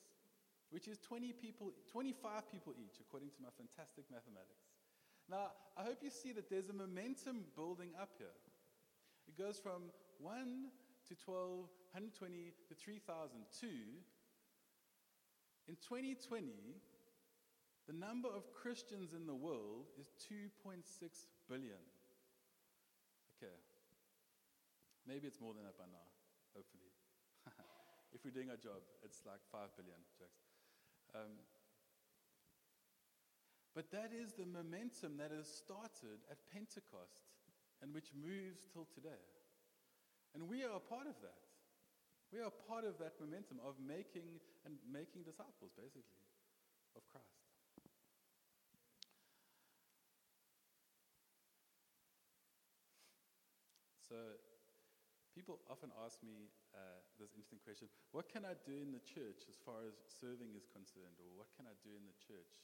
which 0.71 0.87
is 0.87 1.03
20 1.03 1.35
people, 1.43 1.75
25 1.91 2.47
people 2.55 2.71
each, 2.79 3.03
according 3.03 3.35
to 3.35 3.43
my 3.43 3.51
fantastic 3.59 4.07
mathematics. 4.15 4.71
Now, 5.27 5.59
I 5.75 5.83
hope 5.83 6.07
you 6.07 6.11
see 6.11 6.31
that 6.39 6.47
there's 6.47 6.71
a 6.71 6.73
momentum 6.73 7.51
building 7.59 7.91
up 7.99 8.15
here. 8.19 8.35
It 9.27 9.35
goes 9.35 9.59
from 9.59 9.91
1 10.23 10.71
to 11.13 11.25
12, 11.29 11.69
120 11.93 12.57
to 12.65 12.73
3,000 12.73 13.45
to, 13.61 13.69
in 15.69 15.77
2020, 15.77 16.81
the 17.85 17.93
number 17.93 18.33
of 18.33 18.49
Christians 18.57 19.13
in 19.13 19.29
the 19.29 19.37
world 19.37 19.93
is 20.01 20.09
2.6 20.25 20.81
billion. 21.53 21.85
Okay. 23.37 23.53
Maybe 25.05 25.29
it's 25.29 25.41
more 25.41 25.53
than 25.53 25.69
that 25.69 25.77
by 25.77 25.85
now, 25.93 26.09
hopefully. 26.57 26.89
if 28.17 28.25
we're 28.25 28.33
doing 28.33 28.49
our 28.49 28.57
job, 28.57 28.81
it's 29.05 29.21
like 29.29 29.45
5 29.53 29.69
billion, 29.77 30.01
jokes. 30.17 30.49
Um, 31.13 31.45
but 33.77 33.93
that 33.93 34.17
is 34.17 34.33
the 34.33 34.49
momentum 34.49 35.21
that 35.21 35.29
has 35.29 35.45
started 35.45 36.25
at 36.33 36.41
Pentecost 36.49 37.29
and 37.85 37.93
which 37.93 38.17
moves 38.17 38.65
till 38.73 38.89
today. 38.95 39.21
And 40.35 40.49
we 40.49 40.65
are 40.65 40.77
a 40.77 40.81
part 40.81 41.07
of 41.07 41.17
that. 41.21 41.43
We 42.33 42.41
are 42.41 42.49
a 42.49 42.59
part 42.65 42.89
of 42.89 42.97
that 42.99 43.21
momentum 43.21 43.61
of 43.61 43.77
making 43.77 44.41
and 44.65 44.81
making 44.89 45.29
disciples, 45.29 45.77
basically, 45.77 46.25
of 46.97 47.05
Christ. 47.13 47.45
So, 54.09 54.17
people 55.37 55.61
often 55.69 55.93
ask 56.05 56.21
me 56.25 56.49
uh, 56.73 57.01
this 57.21 57.33
interesting 57.37 57.61
question 57.65 57.89
what 58.13 58.29
can 58.29 58.45
I 58.45 58.57
do 58.65 58.81
in 58.81 58.93
the 58.93 59.01
church 59.05 59.45
as 59.49 59.57
far 59.61 59.85
as 59.89 59.97
serving 60.09 60.57
is 60.57 60.69
concerned, 60.69 61.17
or 61.21 61.29
what 61.37 61.53
can 61.57 61.69
I 61.69 61.77
do 61.85 61.93
in 61.93 62.05
the 62.09 62.17
church 62.17 62.61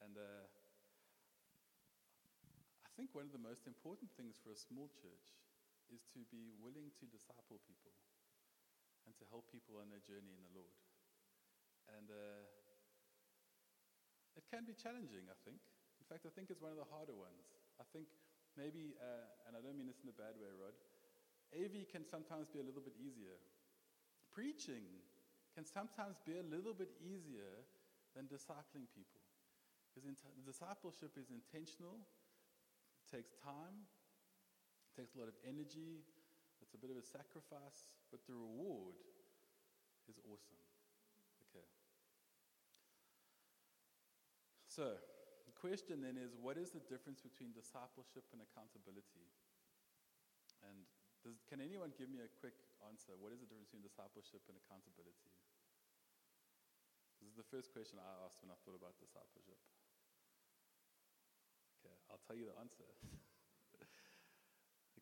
and 0.00 0.16
uh, 0.16 0.48
I 2.84 2.90
think 2.96 3.12
one 3.12 3.28
of 3.28 3.32
the 3.36 3.40
most 3.40 3.68
important 3.68 4.08
things 4.16 4.40
for 4.40 4.52
a 4.52 4.56
small 4.56 4.88
church 4.96 5.36
is 5.90 6.06
to 6.14 6.22
be 6.30 6.54
willing 6.58 6.94
to 6.98 7.04
disciple 7.10 7.58
people 7.66 7.94
and 9.06 9.12
to 9.18 9.24
help 9.28 9.50
people 9.50 9.82
on 9.82 9.90
their 9.90 10.02
journey 10.02 10.30
in 10.30 10.42
the 10.42 10.54
Lord. 10.54 10.74
And 11.90 12.06
uh, 12.10 12.46
it 14.38 14.46
can 14.46 14.62
be 14.62 14.74
challenging, 14.74 15.26
I 15.26 15.36
think. 15.42 15.58
In 15.98 16.06
fact, 16.06 16.26
I 16.26 16.32
think 16.32 16.50
it's 16.50 16.62
one 16.62 16.70
of 16.70 16.80
the 16.80 16.88
harder 16.88 17.14
ones. 17.14 17.50
I 17.82 17.86
think 17.90 18.06
maybe, 18.54 18.94
uh, 18.98 19.46
and 19.46 19.58
I 19.58 19.60
don't 19.60 19.74
mean 19.74 19.90
this 19.90 20.02
in 20.02 20.08
a 20.10 20.16
bad 20.16 20.38
way, 20.38 20.50
Rod, 20.54 20.74
AV 21.50 21.90
can 21.90 22.06
sometimes 22.06 22.46
be 22.46 22.62
a 22.62 22.66
little 22.66 22.82
bit 22.82 22.94
easier. 22.98 23.38
Preaching 24.30 24.86
can 25.54 25.66
sometimes 25.66 26.22
be 26.22 26.38
a 26.38 26.46
little 26.46 26.74
bit 26.74 26.94
easier 27.02 27.66
than 28.14 28.30
discipling 28.30 28.86
people. 28.94 29.22
Because 29.90 30.06
discipleship 30.46 31.18
is 31.18 31.34
intentional, 31.34 31.98
it 31.98 33.06
takes 33.10 33.34
time, 33.42 33.90
takes 35.00 35.16
a 35.16 35.20
lot 35.24 35.32
of 35.32 35.38
energy, 35.48 36.04
it's 36.60 36.76
a 36.76 36.80
bit 36.80 36.92
of 36.92 37.00
a 37.00 37.04
sacrifice, 37.04 37.88
but 38.12 38.20
the 38.28 38.36
reward 38.36 39.00
is 40.04 40.20
awesome. 40.28 40.60
Okay. 41.48 41.64
So, 44.68 45.00
the 45.48 45.56
question 45.56 46.04
then 46.04 46.20
is 46.20 46.36
what 46.36 46.60
is 46.60 46.76
the 46.76 46.84
difference 46.84 47.24
between 47.24 47.56
discipleship 47.56 48.28
and 48.36 48.44
accountability? 48.44 49.24
And 50.68 50.84
does, 51.24 51.40
can 51.48 51.64
anyone 51.64 51.96
give 51.96 52.12
me 52.12 52.20
a 52.20 52.28
quick 52.28 52.60
answer? 52.84 53.16
What 53.16 53.32
is 53.32 53.40
the 53.40 53.48
difference 53.48 53.72
between 53.72 53.88
discipleship 53.88 54.44
and 54.52 54.60
accountability? 54.60 55.32
This 57.24 57.32
is 57.32 57.40
the 57.40 57.48
first 57.48 57.72
question 57.72 57.96
I 57.96 58.28
asked 58.28 58.44
when 58.44 58.52
I 58.52 58.60
thought 58.68 58.76
about 58.76 59.00
discipleship. 59.00 59.60
Okay, 61.80 61.96
I'll 62.12 62.20
tell 62.20 62.36
you 62.36 62.52
the 62.52 62.56
answer. 62.60 62.84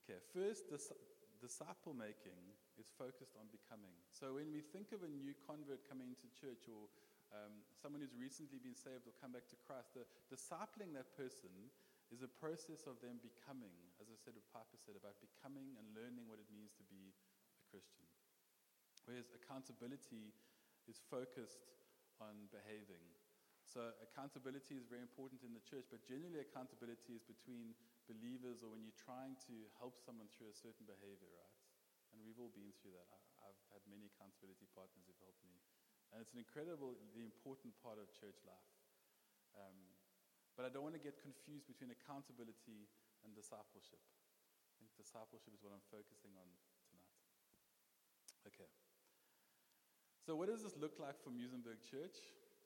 okay, 0.09 0.25
first, 0.33 0.73
dis- 0.73 0.97
disciple 1.37 1.93
making 1.93 2.41
is 2.81 2.89
focused 2.97 3.37
on 3.37 3.53
becoming. 3.53 3.93
So 4.09 4.41
when 4.41 4.49
we 4.49 4.65
think 4.65 4.97
of 4.97 5.05
a 5.05 5.11
new 5.13 5.37
convert 5.45 5.85
coming 5.85 6.17
to 6.17 6.27
church 6.33 6.65
or 6.73 6.89
um, 7.29 7.61
someone 7.77 8.01
who's 8.01 8.17
recently 8.17 8.57
been 8.57 8.73
saved 8.73 9.05
or 9.05 9.13
come 9.21 9.37
back 9.37 9.45
to 9.53 9.61
Christ, 9.61 9.93
the 9.93 10.09
discipling 10.33 10.97
that 10.97 11.13
person 11.13 11.53
is 12.09 12.25
a 12.25 12.31
process 12.41 12.89
of 12.89 12.97
them 13.05 13.21
becoming, 13.21 13.77
as 14.01 14.09
I 14.09 14.17
said, 14.17 14.33
what 14.33 14.49
Piper 14.49 14.81
said, 14.81 14.97
about 14.97 15.21
becoming 15.21 15.77
and 15.77 15.93
learning 15.93 16.25
what 16.25 16.41
it 16.41 16.49
means 16.49 16.73
to 16.81 16.85
be 16.89 17.13
a 17.61 17.63
Christian. 17.69 18.09
Whereas 19.05 19.29
accountability 19.37 20.33
is 20.89 21.05
focused 21.13 21.69
on 22.17 22.49
behaving 22.49 23.05
so 23.69 23.93
accountability 24.01 24.81
is 24.81 24.89
very 24.89 25.05
important 25.05 25.45
in 25.45 25.53
the 25.53 25.61
church, 25.61 25.85
but 25.93 26.01
generally 26.09 26.41
accountability 26.41 27.13
is 27.13 27.21
between 27.21 27.77
believers 28.09 28.65
or 28.65 28.73
when 28.73 28.83
you're 28.83 28.97
trying 28.97 29.37
to 29.47 29.55
help 29.77 30.01
someone 30.01 30.27
through 30.33 30.49
a 30.49 30.57
certain 30.57 30.89
behavior, 30.89 31.29
right? 31.31 31.57
And 32.11 32.25
we've 32.25 32.41
all 32.41 32.51
been 32.51 32.73
through 32.81 32.97
that. 32.97 33.09
I, 33.13 33.53
have 33.53 33.61
had 33.71 33.85
many 33.87 34.09
accountability 34.09 34.67
partners 34.73 35.05
who've 35.05 35.23
helped 35.23 35.45
me. 35.45 35.61
And 36.11 36.25
it's 36.25 36.33
an 36.33 36.41
incredibly 36.41 36.97
important 37.21 37.77
part 37.85 38.01
of 38.01 38.09
church 38.17 38.41
life. 38.49 38.73
Um, 39.53 39.77
but 40.57 40.65
I 40.65 40.73
don't 40.73 40.83
want 40.83 40.97
to 40.97 41.05
get 41.05 41.21
confused 41.21 41.69
between 41.69 41.93
accountability 41.93 42.89
and 43.23 43.37
discipleship. 43.37 44.01
I 44.01 44.73
think 44.81 44.89
discipleship 44.97 45.53
is 45.53 45.61
what 45.61 45.77
I'm 45.77 45.85
focusing 45.93 46.33
on 46.41 46.49
tonight. 46.89 47.17
Okay. 48.49 48.69
So, 50.25 50.35
what 50.35 50.49
does 50.49 50.65
this 50.65 50.75
look 50.81 50.97
like 50.97 51.21
for 51.21 51.29
Muizenberg 51.29 51.85
Church? 51.85 52.17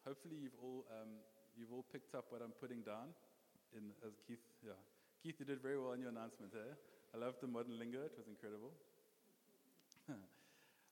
hopefully 0.04 0.36
you've 0.38 0.58
all, 0.62 0.84
um, 0.90 1.22
you've 1.54 1.72
all 1.72 1.86
picked 1.90 2.14
up 2.14 2.26
what 2.30 2.42
I'm 2.42 2.54
putting 2.58 2.82
down. 2.82 3.14
In, 3.72 3.94
as 4.04 4.18
Keith, 4.26 4.44
yeah. 4.60 4.76
Keith, 5.22 5.38
you 5.38 5.46
did 5.46 5.62
very 5.62 5.78
well 5.78 5.94
in 5.94 6.02
your 6.02 6.10
announcement 6.10 6.50
there. 6.50 6.74
I 7.14 7.18
loved 7.22 7.38
the 7.38 7.46
modern 7.46 7.78
lingo, 7.78 8.02
it 8.02 8.18
was 8.18 8.26
incredible. 8.26 8.74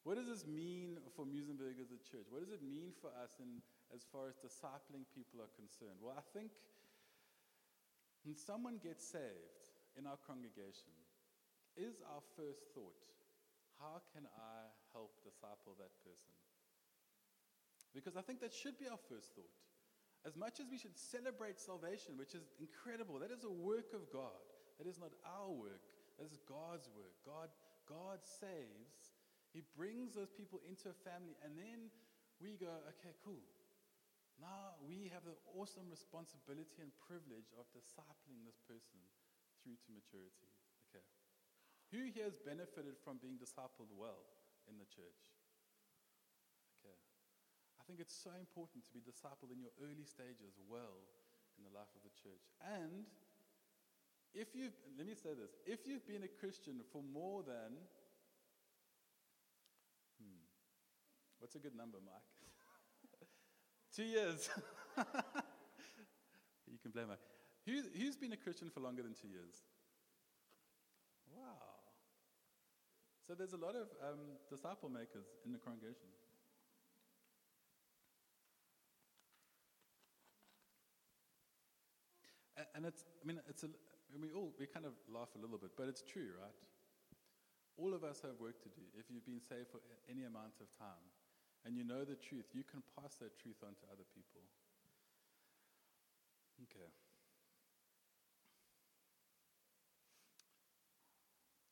What 0.00 0.16
does 0.16 0.32
this 0.32 0.48
mean 0.48 0.96
for 1.12 1.28
Muizenberg 1.28 1.76
as 1.76 1.92
a 1.92 2.00
church? 2.00 2.24
What 2.32 2.40
does 2.40 2.56
it 2.56 2.64
mean 2.64 2.96
for 3.04 3.12
us 3.20 3.36
in, 3.36 3.60
as 3.92 4.00
far 4.08 4.32
as 4.32 4.40
discipling 4.40 5.04
people 5.12 5.44
are 5.44 5.52
concerned? 5.60 6.00
Well, 6.00 6.16
I 6.16 6.24
think 6.32 6.56
when 8.24 8.32
someone 8.32 8.80
gets 8.80 9.04
saved 9.04 9.68
in 10.00 10.08
our 10.08 10.16
congregation, 10.24 10.96
is 11.76 12.00
our 12.08 12.24
first 12.32 12.64
thought, 12.72 13.04
how 13.76 14.00
can 14.16 14.24
I 14.24 14.72
help 14.96 15.20
disciple 15.20 15.76
that 15.76 15.92
person? 16.00 16.32
Because 17.92 18.16
I 18.16 18.24
think 18.24 18.40
that 18.40 18.56
should 18.56 18.80
be 18.80 18.88
our 18.88 19.00
first 19.08 19.36
thought. 19.36 19.52
As 20.26 20.36
much 20.36 20.60
as 20.60 20.68
we 20.68 20.76
should 20.76 20.96
celebrate 20.96 21.56
salvation, 21.56 22.20
which 22.20 22.36
is 22.36 22.44
incredible, 22.60 23.16
that 23.20 23.32
is 23.32 23.44
a 23.44 23.50
work 23.50 23.96
of 23.96 24.04
God. 24.12 24.36
That 24.76 24.88
is 24.88 25.00
not 25.00 25.12
our 25.24 25.48
work, 25.48 25.84
that 26.16 26.28
is 26.28 26.36
God's 26.48 26.88
work. 26.92 27.12
God, 27.24 27.48
God 27.88 28.20
saves, 28.24 29.16
He 29.52 29.64
brings 29.76 30.16
those 30.16 30.32
people 30.32 30.60
into 30.64 30.92
a 30.92 30.96
family, 31.04 31.36
and 31.40 31.56
then 31.56 31.88
we 32.40 32.56
go, 32.56 32.72
okay, 32.96 33.12
cool. 33.20 33.44
Now 34.40 34.80
we 34.80 35.12
have 35.12 35.24
the 35.28 35.36
awesome 35.52 35.92
responsibility 35.92 36.80
and 36.80 36.88
privilege 36.96 37.52
of 37.60 37.68
discipling 37.76 38.40
this 38.48 38.56
person 38.64 39.04
through 39.60 39.76
to 39.76 39.88
maturity. 39.92 40.48
Okay. 40.88 41.04
Who 41.92 42.08
here 42.08 42.24
has 42.24 42.40
benefited 42.40 42.96
from 43.04 43.20
being 43.20 43.36
discipled 43.36 43.92
well 43.92 44.24
in 44.64 44.80
the 44.80 44.88
church? 44.88 45.39
Think 47.90 48.06
it's 48.06 48.22
so 48.22 48.30
important 48.38 48.86
to 48.86 48.92
be 48.94 49.02
discipled 49.02 49.50
in 49.50 49.58
your 49.58 49.74
early 49.82 50.06
stages 50.06 50.54
well 50.70 51.10
in 51.58 51.66
the 51.66 51.74
life 51.74 51.90
of 51.98 52.06
the 52.06 52.14
church. 52.14 52.46
And 52.62 53.02
if 54.30 54.54
you've, 54.54 54.78
let 54.94 55.10
me 55.10 55.18
say 55.18 55.34
this, 55.34 55.58
if 55.66 55.90
you've 55.90 56.06
been 56.06 56.22
a 56.22 56.30
Christian 56.38 56.86
for 56.94 57.02
more 57.02 57.42
than, 57.42 57.74
hmm, 60.22 60.38
what's 61.42 61.56
a 61.56 61.58
good 61.58 61.74
number, 61.74 61.98
Mike? 61.98 62.30
Two 63.96 64.06
years. 64.06 64.48
you 66.70 66.78
can 66.78 66.94
blame 66.94 67.08
me. 67.08 67.18
Who, 67.66 67.82
who's 67.98 68.14
been 68.14 68.30
a 68.30 68.38
Christian 68.38 68.70
for 68.70 68.78
longer 68.78 69.02
than 69.02 69.18
two 69.18 69.26
years? 69.26 69.66
Wow. 71.34 71.82
So 73.26 73.34
there's 73.34 73.52
a 73.52 73.58
lot 73.58 73.74
of 73.74 73.90
um, 73.98 74.38
disciple 74.48 74.88
makers 74.88 75.26
in 75.44 75.50
the 75.50 75.58
congregation. 75.58 76.06
And 82.74 82.86
it's, 82.86 83.04
I 83.22 83.26
mean, 83.26 83.40
it's 83.48 83.62
a, 83.64 83.70
we 84.14 84.30
all, 84.32 84.54
we 84.58 84.66
kind 84.66 84.86
of 84.86 84.94
laugh 85.10 85.30
a 85.34 85.40
little 85.40 85.58
bit, 85.58 85.74
but 85.76 85.88
it's 85.88 86.02
true, 86.02 86.34
right? 86.38 86.54
All 87.78 87.94
of 87.94 88.04
us 88.04 88.20
have 88.22 88.36
work 88.38 88.60
to 88.62 88.70
do. 88.70 88.84
If 88.98 89.08
you've 89.08 89.26
been 89.26 89.40
saved 89.40 89.72
for 89.72 89.80
any 90.10 90.24
amount 90.24 90.58
of 90.60 90.68
time, 90.76 91.06
and 91.64 91.76
you 91.76 91.84
know 91.84 92.04
the 92.04 92.16
truth, 92.16 92.48
you 92.56 92.64
can 92.64 92.80
pass 92.96 93.20
that 93.20 93.36
truth 93.36 93.60
on 93.60 93.76
to 93.80 93.84
other 93.92 94.06
people. 94.16 94.40
Okay. 96.64 96.88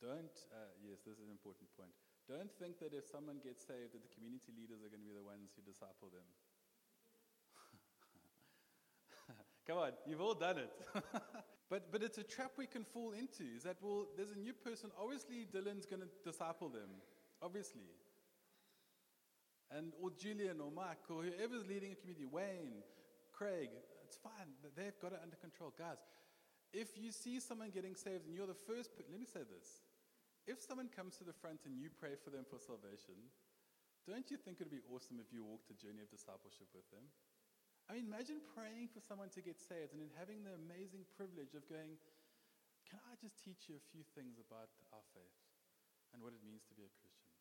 Don't, 0.01 0.37
uh, 0.55 0.73
yes, 0.81 1.03
this 1.05 1.19
is 1.19 1.25
an 1.27 1.33
important 1.33 1.69
point. 1.75 1.93
Don't 2.29 2.53
think 2.61 2.79
that 2.81 2.93
if 2.93 3.09
someone 3.09 3.41
gets 3.41 3.65
saved, 3.65 3.97
that 3.97 4.05
the 4.05 4.13
community 4.13 4.53
leaders 4.53 4.85
are 4.85 4.93
going 4.93 5.03
to 5.03 5.09
be 5.09 5.17
the 5.17 5.25
ones 5.25 5.57
who 5.57 5.65
disciple 5.65 6.13
them. 6.13 6.29
Come 9.69 9.79
on, 9.79 9.91
you've 10.07 10.21
all 10.21 10.35
done 10.35 10.59
it. 10.59 10.73
but, 11.71 11.93
but 11.93 12.03
it's 12.03 12.19
a 12.19 12.23
trap 12.25 12.53
we 12.57 12.67
can 12.67 12.85
fall 12.85 13.13
into 13.13 13.45
is 13.55 13.65
that, 13.65 13.77
well, 13.83 14.07
there's 14.17 14.31
a 14.31 14.39
new 14.39 14.55
person. 14.55 14.91
Obviously, 15.01 15.47
Dylan's 15.55 15.85
going 15.85 16.03
to 16.03 16.09
disciple 16.25 16.69
them. 16.71 16.89
Obviously 17.43 17.83
and 19.71 19.93
or 20.01 20.11
Julian 20.17 20.61
or 20.61 20.73
Mike 20.73 21.05
or 21.13 21.23
whoever's 21.23 21.67
leading 21.69 21.93
a 21.93 21.99
community, 21.99 22.25
Wayne, 22.25 22.81
Craig, 23.33 23.69
it's 24.05 24.17
fine. 24.17 24.49
They've 24.77 24.97
got 25.01 25.13
it 25.13 25.21
under 25.23 25.37
control. 25.37 25.73
Guys, 25.77 26.01
if 26.73 26.97
you 26.97 27.13
see 27.13 27.41
someone 27.41 27.71
getting 27.71 27.95
saved 27.95 28.27
and 28.27 28.35
you're 28.35 28.49
the 28.49 28.57
first, 28.57 28.91
let 28.97 29.21
me 29.21 29.29
say 29.29 29.45
this. 29.45 29.85
If 30.49 30.65
someone 30.65 30.89
comes 30.89 31.21
to 31.21 31.25
the 31.25 31.37
front 31.37 31.69
and 31.69 31.77
you 31.77 31.93
pray 31.93 32.17
for 32.17 32.33
them 32.33 32.49
for 32.49 32.57
salvation, 32.57 33.21
don't 34.09 34.25
you 34.33 34.41
think 34.41 34.61
it 34.61 34.73
would 34.73 34.73
be 34.81 34.85
awesome 34.89 35.21
if 35.21 35.29
you 35.29 35.45
walked 35.45 35.69
a 35.69 35.77
journey 35.77 36.01
of 36.01 36.09
discipleship 36.09 36.73
with 36.73 36.89
them? 36.89 37.05
I 37.89 37.97
mean, 37.97 38.05
imagine 38.05 38.45
praying 38.53 38.93
for 38.93 39.01
someone 39.01 39.33
to 39.33 39.41
get 39.41 39.57
saved 39.57 39.97
and 39.97 40.01
then 40.05 40.13
having 40.21 40.45
the 40.45 40.53
amazing 40.53 41.09
privilege 41.17 41.57
of 41.57 41.65
going, 41.73 41.97
Can 42.85 43.01
I 43.09 43.17
just 43.17 43.41
teach 43.41 43.73
you 43.73 43.81
a 43.81 43.85
few 43.89 44.05
things 44.13 44.37
about 44.37 44.69
our 44.93 45.05
faith 45.17 45.41
and 46.13 46.21
what 46.21 46.37
it 46.37 46.45
means 46.45 46.69
to 46.69 46.77
be 46.77 46.85
a 46.85 46.93
Christian? 47.01 47.33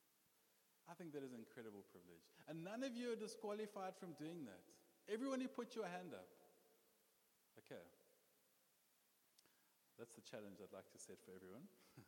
I 0.87 0.95
think 0.95 1.11
that 1.11 1.23
is 1.23 1.35
an 1.35 1.43
incredible 1.43 1.83
privilege. 1.91 2.23
And 2.47 2.63
none 2.63 2.79
of 2.87 2.95
you 2.95 3.11
are 3.11 3.19
disqualified 3.19 3.99
from 3.99 4.15
doing 4.15 4.47
that. 4.47 4.63
Everyone 5.11 5.43
who 5.43 5.51
put 5.51 5.75
your 5.75 5.83
hand 5.83 6.15
up. 6.15 6.31
Okay. 7.59 7.83
That's 9.99 10.15
the 10.15 10.23
challenge 10.23 10.63
I'd 10.63 10.71
like 10.71 10.87
to 10.95 10.99
set 10.99 11.19
for 11.27 11.35
everyone. 11.35 11.67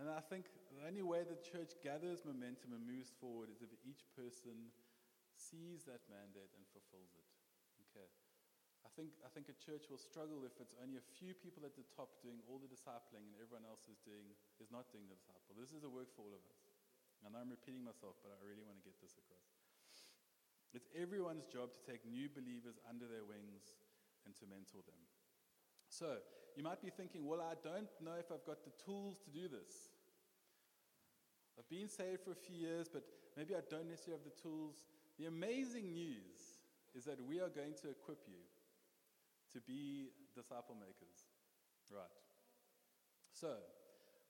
and 0.00 0.08
I 0.08 0.24
think 0.24 0.48
the 0.72 0.88
only 0.88 1.04
way 1.04 1.28
the 1.28 1.36
church 1.44 1.76
gathers 1.84 2.24
momentum 2.24 2.72
and 2.72 2.88
moves 2.88 3.12
forward 3.20 3.52
is 3.52 3.60
if 3.60 3.68
each 3.84 4.08
person 4.16 4.72
sees 5.38 5.86
that 5.86 6.02
mandate 6.10 6.50
and 6.58 6.66
fulfills 6.74 7.14
it. 7.14 7.28
Okay. 7.88 8.10
I 8.86 8.90
think, 8.94 9.14
I 9.22 9.30
think 9.30 9.50
a 9.50 9.58
church 9.58 9.90
will 9.90 10.00
struggle 10.00 10.42
if 10.46 10.54
it's 10.62 10.74
only 10.78 10.98
a 10.98 11.06
few 11.18 11.34
people 11.34 11.66
at 11.66 11.74
the 11.74 11.86
top 11.94 12.18
doing 12.22 12.42
all 12.46 12.58
the 12.62 12.70
discipling 12.70 13.26
and 13.26 13.34
everyone 13.38 13.66
else 13.66 13.86
is 13.90 13.98
doing 14.02 14.30
is 14.62 14.70
not 14.70 14.90
doing 14.90 15.06
the 15.10 15.18
disciple. 15.18 15.54
This 15.58 15.74
is 15.74 15.82
a 15.82 15.90
work 15.90 16.10
for 16.14 16.26
all 16.26 16.34
of 16.34 16.42
us. 16.46 16.62
I 17.22 17.30
know 17.30 17.42
I'm 17.42 17.50
repeating 17.50 17.82
myself, 17.82 18.18
but 18.22 18.30
I 18.30 18.38
really 18.46 18.62
want 18.62 18.78
to 18.78 18.86
get 18.86 18.98
this 19.02 19.18
across. 19.18 19.50
It's 20.70 20.86
everyone's 20.94 21.48
job 21.50 21.74
to 21.74 21.80
take 21.82 22.06
new 22.06 22.30
believers 22.30 22.78
under 22.86 23.08
their 23.08 23.26
wings 23.26 23.82
and 24.22 24.36
to 24.38 24.44
mentor 24.46 24.84
them. 24.86 25.00
So, 25.88 26.20
you 26.54 26.62
might 26.62 26.82
be 26.84 26.90
thinking, 26.92 27.24
well, 27.24 27.40
I 27.40 27.56
don't 27.64 27.88
know 28.04 28.18
if 28.20 28.28
I've 28.30 28.44
got 28.44 28.62
the 28.62 28.74
tools 28.76 29.18
to 29.24 29.30
do 29.30 29.48
this. 29.48 29.90
I've 31.58 31.68
been 31.68 31.88
saved 31.88 32.22
for 32.22 32.30
a 32.30 32.38
few 32.38 32.54
years, 32.54 32.86
but 32.86 33.02
maybe 33.34 33.56
I 33.56 33.64
don't 33.66 33.88
necessarily 33.88 34.20
have 34.22 34.28
the 34.28 34.36
tools. 34.38 34.86
The 35.18 35.26
amazing 35.26 35.92
news 35.92 36.38
is 36.94 37.04
that 37.04 37.18
we 37.26 37.40
are 37.40 37.48
going 37.48 37.74
to 37.82 37.90
equip 37.90 38.20
you 38.26 38.42
to 39.52 39.60
be 39.60 40.10
disciple 40.34 40.76
makers. 40.78 41.18
Right. 41.90 42.06
So, 43.32 43.54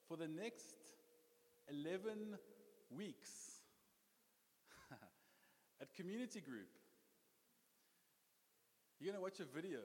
for 0.07 0.17
the 0.17 0.29
next 0.29 0.77
11 1.71 2.39
weeks 2.91 3.31
at 5.81 5.95
community 5.95 6.41
group. 6.41 6.69
You're 8.99 9.13
going 9.13 9.19
to 9.19 9.23
watch 9.23 9.41
a 9.41 9.55
video. 9.55 9.81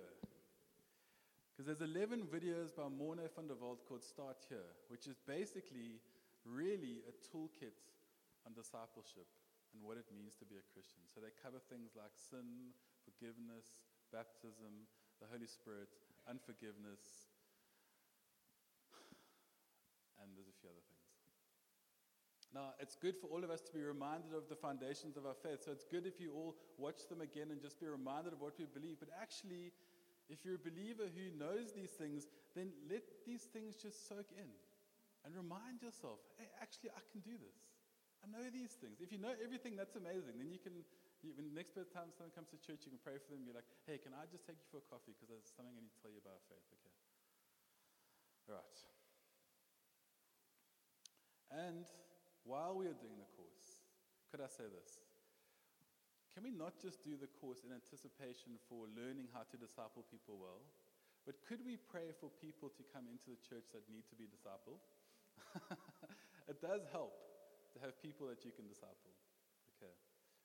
Because 1.51 1.67
there's 1.67 1.87
11 1.87 2.23
videos 2.33 2.75
by 2.75 2.89
Morne 2.89 3.29
van 3.35 3.47
der 3.47 3.55
Walt 3.59 3.85
called 3.87 4.03
Start 4.03 4.37
Here, 4.49 4.73
which 4.87 5.05
is 5.05 5.17
basically 5.27 5.99
really 6.45 7.03
a 7.07 7.13
toolkit 7.35 7.77
on 8.47 8.53
discipleship 8.53 9.27
and 9.73 9.81
what 9.81 9.97
it 9.97 10.05
means 10.13 10.37
to 10.37 10.45
be 10.45 10.61
a 10.61 10.65
Christian. 10.71 11.03
So 11.09 11.19
they 11.19 11.33
cover 11.41 11.57
things 11.57 11.97
like 11.97 12.13
sin, 12.13 12.77
forgiveness, 13.03 13.89
baptism, 14.13 14.85
the 15.17 15.27
Holy 15.27 15.49
Spirit, 15.49 15.89
unforgiveness, 16.29 17.33
and 20.21 20.31
there's 20.37 20.47
a 20.47 20.57
few 20.61 20.69
other 20.69 20.85
things. 20.87 21.03
Now, 22.53 22.77
it's 22.77 22.93
good 22.93 23.17
for 23.17 23.27
all 23.33 23.41
of 23.41 23.49
us 23.49 23.65
to 23.65 23.73
be 23.73 23.81
reminded 23.81 24.37
of 24.37 24.45
the 24.45 24.55
foundations 24.55 25.17
of 25.17 25.25
our 25.25 25.33
faith. 25.33 25.65
So 25.65 25.73
it's 25.73 25.89
good 25.89 26.05
if 26.05 26.21
you 26.21 26.31
all 26.37 26.53
watch 26.77 27.09
them 27.09 27.19
again 27.19 27.49
and 27.49 27.57
just 27.57 27.81
be 27.81 27.89
reminded 27.89 28.31
of 28.31 28.45
what 28.45 28.53
we 28.61 28.69
believe. 28.69 29.01
But 29.01 29.09
actually, 29.17 29.73
if 30.29 30.45
you're 30.45 30.61
a 30.61 30.69
believer 30.69 31.09
who 31.09 31.33
knows 31.33 31.73
these 31.73 31.89
things, 31.97 32.29
then 32.53 32.69
let 32.85 33.01
these 33.25 33.49
things 33.49 33.73
just 33.75 34.07
soak 34.07 34.29
in 34.37 34.53
and 35.25 35.33
remind 35.33 35.81
yourself 35.81 36.21
hey, 36.37 36.45
actually, 36.61 36.93
I 36.93 37.01
can 37.09 37.25
do 37.25 37.33
this. 37.41 37.72
I 38.23 38.31
know 38.31 38.47
these 38.47 38.79
things. 38.79 39.03
If 39.03 39.11
you 39.11 39.19
know 39.19 39.35
everything, 39.43 39.75
that's 39.75 39.99
amazing. 39.99 40.39
Then 40.39 40.47
you 40.47 40.55
can, 40.55 40.87
you, 41.19 41.35
when 41.35 41.51
the 41.51 41.55
next 41.59 41.75
time 41.91 42.07
someone 42.15 42.31
comes 42.31 42.47
to 42.55 42.57
church, 42.63 42.87
you 42.87 42.95
can 42.95 43.03
pray 43.03 43.19
for 43.19 43.35
them. 43.35 43.43
You're 43.43 43.59
like, 43.59 43.67
hey, 43.83 43.99
can 43.99 44.15
I 44.15 44.23
just 44.31 44.47
take 44.47 44.63
you 44.63 44.67
for 44.71 44.79
a 44.79 44.87
coffee? 44.87 45.11
Because 45.11 45.27
there's 45.27 45.51
something 45.51 45.75
I 45.75 45.83
need 45.83 45.91
to 45.91 45.99
tell 45.99 46.13
you 46.15 46.23
about 46.23 46.39
faith. 46.47 46.63
Okay. 46.71 46.95
All 48.47 48.55
right. 48.63 48.79
And 51.51 51.83
while 52.47 52.79
we 52.79 52.87
are 52.87 52.95
doing 52.95 53.19
the 53.19 53.27
course, 53.35 53.83
could 54.31 54.39
I 54.39 54.47
say 54.47 54.71
this? 54.71 55.03
Can 56.31 56.47
we 56.47 56.55
not 56.55 56.79
just 56.79 57.03
do 57.03 57.19
the 57.19 57.29
course 57.29 57.61
in 57.61 57.75
anticipation 57.75 58.57
for 58.71 58.89
learning 58.95 59.29
how 59.35 59.45
to 59.51 59.55
disciple 59.59 60.01
people 60.09 60.39
well, 60.39 60.65
but 61.27 61.39
could 61.45 61.61
we 61.61 61.77
pray 61.77 62.09
for 62.17 62.31
people 62.41 62.73
to 62.73 62.83
come 62.89 63.05
into 63.05 63.31
the 63.31 63.39
church 63.43 63.69
that 63.75 63.85
need 63.91 64.07
to 64.09 64.17
be 64.17 64.25
discipled? 64.25 64.81
it 66.51 66.57
does 66.57 66.83
help 66.89 67.22
to 67.73 67.77
have 67.81 67.97
people 67.99 68.29
that 68.29 68.45
you 68.45 68.53
can 68.53 68.69
disciple. 68.69 69.13
Okay. 69.75 69.93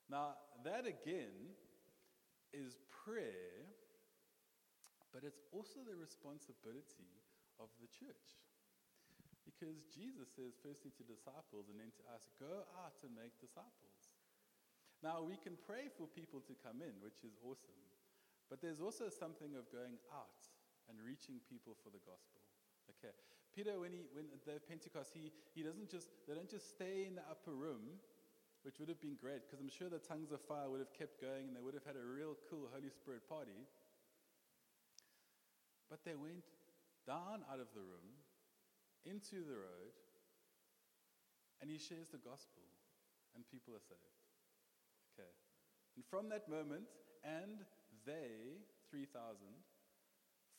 Now, 0.08 0.40
that 0.64 0.88
again 0.88 1.52
is 2.52 2.80
prayer, 2.88 3.68
but 5.12 5.22
it's 5.24 5.44
also 5.52 5.84
the 5.84 5.96
responsibility 5.96 7.12
of 7.60 7.68
the 7.78 7.88
church. 7.92 8.40
Because 9.44 9.84
Jesus 9.92 10.28
says, 10.36 10.56
firstly 10.60 10.92
to 10.96 11.04
disciples 11.04 11.72
and 11.72 11.80
then 11.80 11.92
to 11.96 12.04
us, 12.12 12.28
go 12.36 12.68
out 12.84 13.00
and 13.00 13.12
make 13.16 13.36
disciples. 13.40 14.12
Now, 15.00 15.24
we 15.24 15.40
can 15.40 15.56
pray 15.56 15.88
for 15.88 16.04
people 16.10 16.44
to 16.44 16.54
come 16.58 16.84
in, 16.84 17.00
which 17.00 17.24
is 17.24 17.36
awesome. 17.40 17.80
But 18.52 18.60
there's 18.60 18.80
also 18.80 19.12
something 19.12 19.56
of 19.56 19.68
going 19.72 20.00
out 20.12 20.42
and 20.88 20.96
reaching 21.00 21.40
people 21.48 21.76
for 21.84 21.92
the 21.92 22.00
gospel. 22.04 22.44
Okay. 22.96 23.12
Peter, 23.58 23.74
when 23.82 23.90
he 23.90 24.06
when 24.14 24.30
the 24.46 24.62
Pentecost, 24.70 25.10
he, 25.10 25.34
he 25.50 25.66
doesn't 25.66 25.90
just 25.90 26.06
they 26.30 26.34
don't 26.38 26.46
just 26.46 26.70
stay 26.70 27.10
in 27.10 27.18
the 27.18 27.26
upper 27.26 27.50
room, 27.50 27.98
which 28.62 28.78
would 28.78 28.86
have 28.86 29.02
been 29.02 29.18
great, 29.18 29.42
because 29.42 29.58
I'm 29.58 29.66
sure 29.66 29.90
the 29.90 29.98
tongues 29.98 30.30
of 30.30 30.38
fire 30.46 30.70
would 30.70 30.78
have 30.78 30.94
kept 30.94 31.18
going 31.18 31.50
and 31.50 31.58
they 31.58 31.64
would 31.66 31.74
have 31.74 31.82
had 31.82 31.98
a 31.98 32.06
real 32.06 32.38
cool 32.46 32.70
Holy 32.70 32.86
Spirit 32.86 33.26
party. 33.26 33.66
But 35.90 36.06
they 36.06 36.14
went 36.14 36.46
down 37.02 37.42
out 37.50 37.58
of 37.58 37.66
the 37.74 37.82
room 37.82 38.22
into 39.02 39.42
the 39.42 39.58
road, 39.58 39.90
and 41.58 41.66
he 41.66 41.82
shares 41.82 42.14
the 42.14 42.22
gospel, 42.22 42.62
and 43.34 43.42
people 43.50 43.74
are 43.74 43.82
saved. 43.82 44.22
Okay. 45.18 45.34
And 45.98 46.06
from 46.06 46.30
that 46.30 46.46
moment, 46.46 46.86
and 47.26 47.66
they, 48.06 48.62
3,000, 48.86 49.10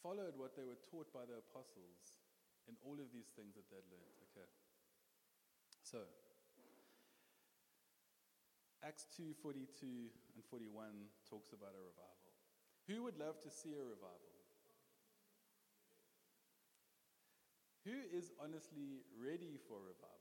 followed 0.03 0.35
what 0.35 0.59
they 0.59 0.67
were 0.67 0.83
taught 0.91 1.07
by 1.15 1.23
the 1.23 1.39
apostles 1.39 2.19
in 2.67 2.75
all 2.83 2.99
of 2.99 3.13
these 3.13 3.31
things 3.35 3.55
that 3.55 3.69
they'd 3.69 3.87
learned. 3.87 4.17
Okay. 4.33 4.47
So, 5.83 5.99
Acts 8.83 9.07
2 9.15 9.33
42 9.41 9.85
and 10.35 10.43
41 10.49 10.87
talks 11.29 11.51
about 11.51 11.75
a 11.75 11.81
revival. 11.83 12.33
Who 12.87 13.03
would 13.03 13.17
love 13.17 13.39
to 13.41 13.49
see 13.49 13.73
a 13.73 13.83
revival? 13.83 14.33
Who 17.85 17.95
is 18.17 18.31
honestly 18.41 19.03
ready 19.17 19.57
for 19.67 19.77
revival? 19.79 20.19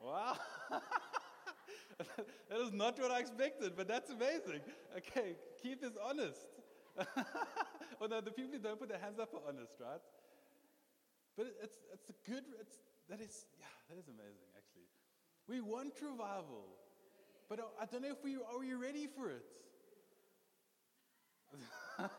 Wow. 0.00 0.36
that 2.50 2.60
is 2.60 2.72
not 2.72 2.98
what 2.98 3.10
I 3.10 3.20
expected, 3.20 3.72
but 3.76 3.88
that's 3.88 4.10
amazing. 4.10 4.60
Okay, 4.96 5.36
Keith 5.62 5.82
is 5.82 5.96
honest. 6.02 6.46
Although 8.00 8.20
the 8.20 8.30
people 8.30 8.52
who 8.52 8.58
don't 8.58 8.78
put 8.78 8.88
their 8.88 8.98
hands 8.98 9.18
up 9.18 9.32
are 9.34 9.40
honest, 9.48 9.74
right? 9.80 10.00
But 11.36 11.46
it's, 11.62 11.78
it's 11.92 12.10
a 12.10 12.30
good, 12.30 12.44
it's, 12.60 12.76
that 13.08 13.20
is, 13.20 13.46
yeah, 13.58 13.66
that 13.88 13.98
is 13.98 14.08
amazing, 14.08 14.48
actually. 14.56 14.88
We 15.48 15.60
want 15.60 15.94
revival, 16.00 16.64
but 17.48 17.60
I 17.80 17.86
don't 17.86 18.02
know 18.02 18.10
if 18.10 18.22
we, 18.22 18.36
are 18.36 18.58
we 18.58 18.74
ready 18.74 19.06
for 19.06 19.30
it? 19.30 19.56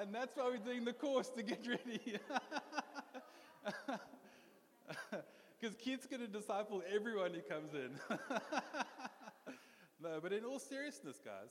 and 0.00 0.14
that's 0.14 0.36
why 0.36 0.50
we're 0.50 0.56
doing 0.58 0.84
the 0.84 0.92
course 0.92 1.28
to 1.36 1.42
get 1.42 1.66
ready. 1.66 2.18
Because 5.62 5.76
Keith's 5.76 6.06
going 6.08 6.20
to 6.20 6.26
disciple 6.26 6.82
everyone 6.92 7.30
who 7.34 7.40
comes 7.40 7.72
in. 7.72 7.92
no, 10.02 10.18
but 10.20 10.32
in 10.32 10.44
all 10.44 10.58
seriousness, 10.58 11.20
guys, 11.24 11.50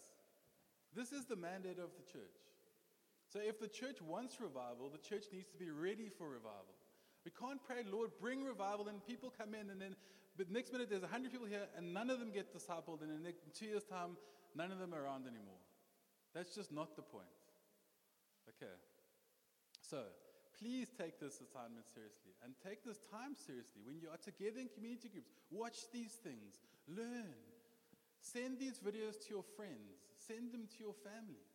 this 0.94 1.14
is 1.14 1.24
the 1.24 1.38
mandate 1.38 1.80
of 1.80 1.92
the 1.96 2.04
church. 2.12 2.51
So 3.32 3.40
if 3.40 3.60
the 3.60 3.68
church 3.68 4.02
wants 4.04 4.42
revival, 4.42 4.92
the 4.92 5.00
church 5.00 5.24
needs 5.32 5.48
to 5.52 5.58
be 5.58 5.72
ready 5.72 6.12
for 6.12 6.28
revival. 6.28 6.76
We 7.24 7.32
can't 7.32 7.64
pray, 7.64 7.88
Lord, 7.88 8.12
bring 8.20 8.44
revival, 8.44 8.90
and 8.90 9.00
people 9.06 9.32
come 9.32 9.56
in, 9.56 9.70
and 9.70 9.80
then, 9.80 9.96
but 10.36 10.52
next 10.52 10.74
minute 10.74 10.90
there's 10.90 11.08
100 11.08 11.32
people 11.32 11.48
here, 11.48 11.64
and 11.78 11.94
none 11.94 12.10
of 12.10 12.20
them 12.20 12.32
get 12.34 12.52
discipled, 12.52 13.02
and 13.02 13.12
in 13.12 13.34
two 13.54 13.68
years' 13.68 13.86
time, 13.86 14.18
none 14.56 14.72
of 14.72 14.80
them 14.80 14.94
are 14.94 15.04
around 15.04 15.28
anymore. 15.28 15.62
That's 16.34 16.56
just 16.56 16.74
not 16.74 16.96
the 16.96 17.04
point. 17.04 17.32
Okay. 18.50 18.74
So, 19.80 20.04
please 20.60 20.88
take 20.98 21.20
this 21.20 21.40
assignment 21.40 21.88
seriously 21.94 22.36
and 22.44 22.54
take 22.60 22.84
this 22.84 23.00
time 23.12 23.36
seriously. 23.36 23.82
When 23.86 24.00
you 24.00 24.10
are 24.10 24.20
together 24.20 24.60
in 24.60 24.68
community 24.76 25.08
groups, 25.08 25.32
watch 25.52 25.88
these 25.94 26.20
things, 26.20 26.60
learn. 26.88 27.32
Send 28.20 28.60
these 28.60 28.78
videos 28.80 29.18
to 29.26 29.30
your 29.30 29.46
friends, 29.56 30.04
send 30.16 30.52
them 30.52 30.68
to 30.78 30.84
your 30.84 30.96
families. 31.00 31.51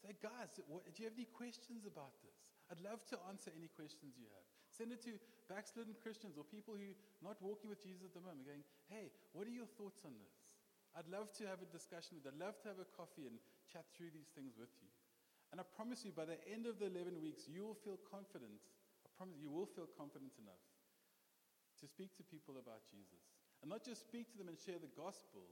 Say, 0.00 0.16
guys, 0.16 0.48
what, 0.64 0.88
do 0.88 1.04
you 1.04 1.08
have 1.12 1.16
any 1.16 1.28
questions 1.28 1.84
about 1.84 2.16
this? 2.24 2.40
I'd 2.72 2.80
love 2.80 3.04
to 3.12 3.20
answer 3.28 3.52
any 3.52 3.68
questions 3.68 4.16
you 4.16 4.26
have. 4.32 4.46
Send 4.72 4.96
it 4.96 5.04
to 5.04 5.20
backslidden 5.50 5.98
Christians 6.00 6.40
or 6.40 6.46
people 6.46 6.72
who 6.72 6.96
are 6.96 7.34
not 7.34 7.36
walking 7.44 7.68
with 7.68 7.82
Jesus 7.82 8.06
at 8.06 8.14
the 8.16 8.22
moment, 8.22 8.46
going, 8.46 8.64
hey, 8.88 9.12
what 9.34 9.44
are 9.44 9.52
your 9.52 9.68
thoughts 9.76 10.00
on 10.06 10.16
this? 10.16 10.40
I'd 10.94 11.10
love 11.10 11.30
to 11.38 11.46
have 11.46 11.60
a 11.60 11.68
discussion 11.68 12.18
with 12.18 12.24
you. 12.26 12.32
I'd 12.32 12.40
love 12.40 12.56
to 12.64 12.72
have 12.72 12.80
a 12.80 12.88
coffee 12.94 13.28
and 13.28 13.36
chat 13.68 13.86
through 13.94 14.14
these 14.14 14.30
things 14.32 14.56
with 14.56 14.72
you. 14.80 14.90
And 15.50 15.58
I 15.58 15.66
promise 15.66 16.06
you, 16.06 16.14
by 16.14 16.26
the 16.26 16.38
end 16.46 16.70
of 16.70 16.78
the 16.78 16.86
11 16.86 17.18
weeks, 17.18 17.50
you 17.50 17.66
will 17.66 17.78
feel 17.78 17.98
confident. 18.06 18.62
I 19.02 19.10
promise 19.18 19.38
you 19.42 19.50
will 19.50 19.66
feel 19.66 19.90
confident 19.90 20.32
enough 20.38 20.62
to 21.82 21.90
speak 21.90 22.14
to 22.18 22.24
people 22.26 22.58
about 22.62 22.86
Jesus. 22.86 23.22
And 23.62 23.68
not 23.68 23.82
just 23.82 24.06
speak 24.06 24.30
to 24.32 24.38
them 24.38 24.48
and 24.48 24.56
share 24.56 24.78
the 24.78 24.90
gospel, 24.94 25.44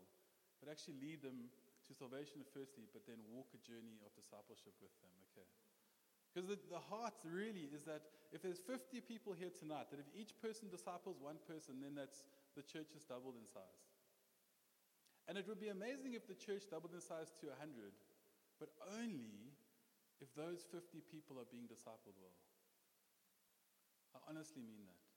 but 0.62 0.70
actually 0.70 1.02
lead 1.02 1.22
them 1.22 1.50
to 1.88 1.96
salvation 1.96 2.44
firstly, 2.52 2.84
but 2.92 3.08
then 3.08 3.18
walk 3.32 3.48
a 3.56 3.60
journey 3.64 3.98
of 4.04 4.12
discipleship 4.12 4.76
with 4.78 4.92
them, 5.00 5.12
okay? 5.32 5.48
Because 6.30 6.46
the, 6.52 6.60
the 6.68 6.82
heart 6.92 7.16
really 7.24 7.72
is 7.72 7.88
that 7.88 8.04
if 8.30 8.44
there's 8.44 8.60
50 8.60 9.00
people 9.08 9.32
here 9.32 9.50
tonight, 9.50 9.88
that 9.88 9.98
if 9.98 10.08
each 10.12 10.36
person 10.44 10.68
disciples 10.68 11.16
one 11.16 11.40
person, 11.48 11.80
then 11.80 11.96
that's 11.96 12.22
the 12.52 12.62
church 12.62 12.92
is 12.92 13.02
doubled 13.08 13.40
in 13.40 13.48
size. 13.48 13.88
And 15.24 15.40
it 15.40 15.48
would 15.48 15.60
be 15.60 15.72
amazing 15.72 16.12
if 16.12 16.28
the 16.28 16.36
church 16.36 16.68
doubled 16.68 16.92
in 16.92 17.00
size 17.00 17.32
to 17.40 17.52
100, 17.52 17.96
but 18.60 18.68
only 19.00 19.56
if 20.20 20.28
those 20.36 20.68
50 20.68 21.00
people 21.08 21.40
are 21.40 21.48
being 21.48 21.68
discipled 21.68 22.16
well. 22.20 22.36
I 24.16 24.20
honestly 24.28 24.64
mean 24.64 24.84
that. 24.84 25.07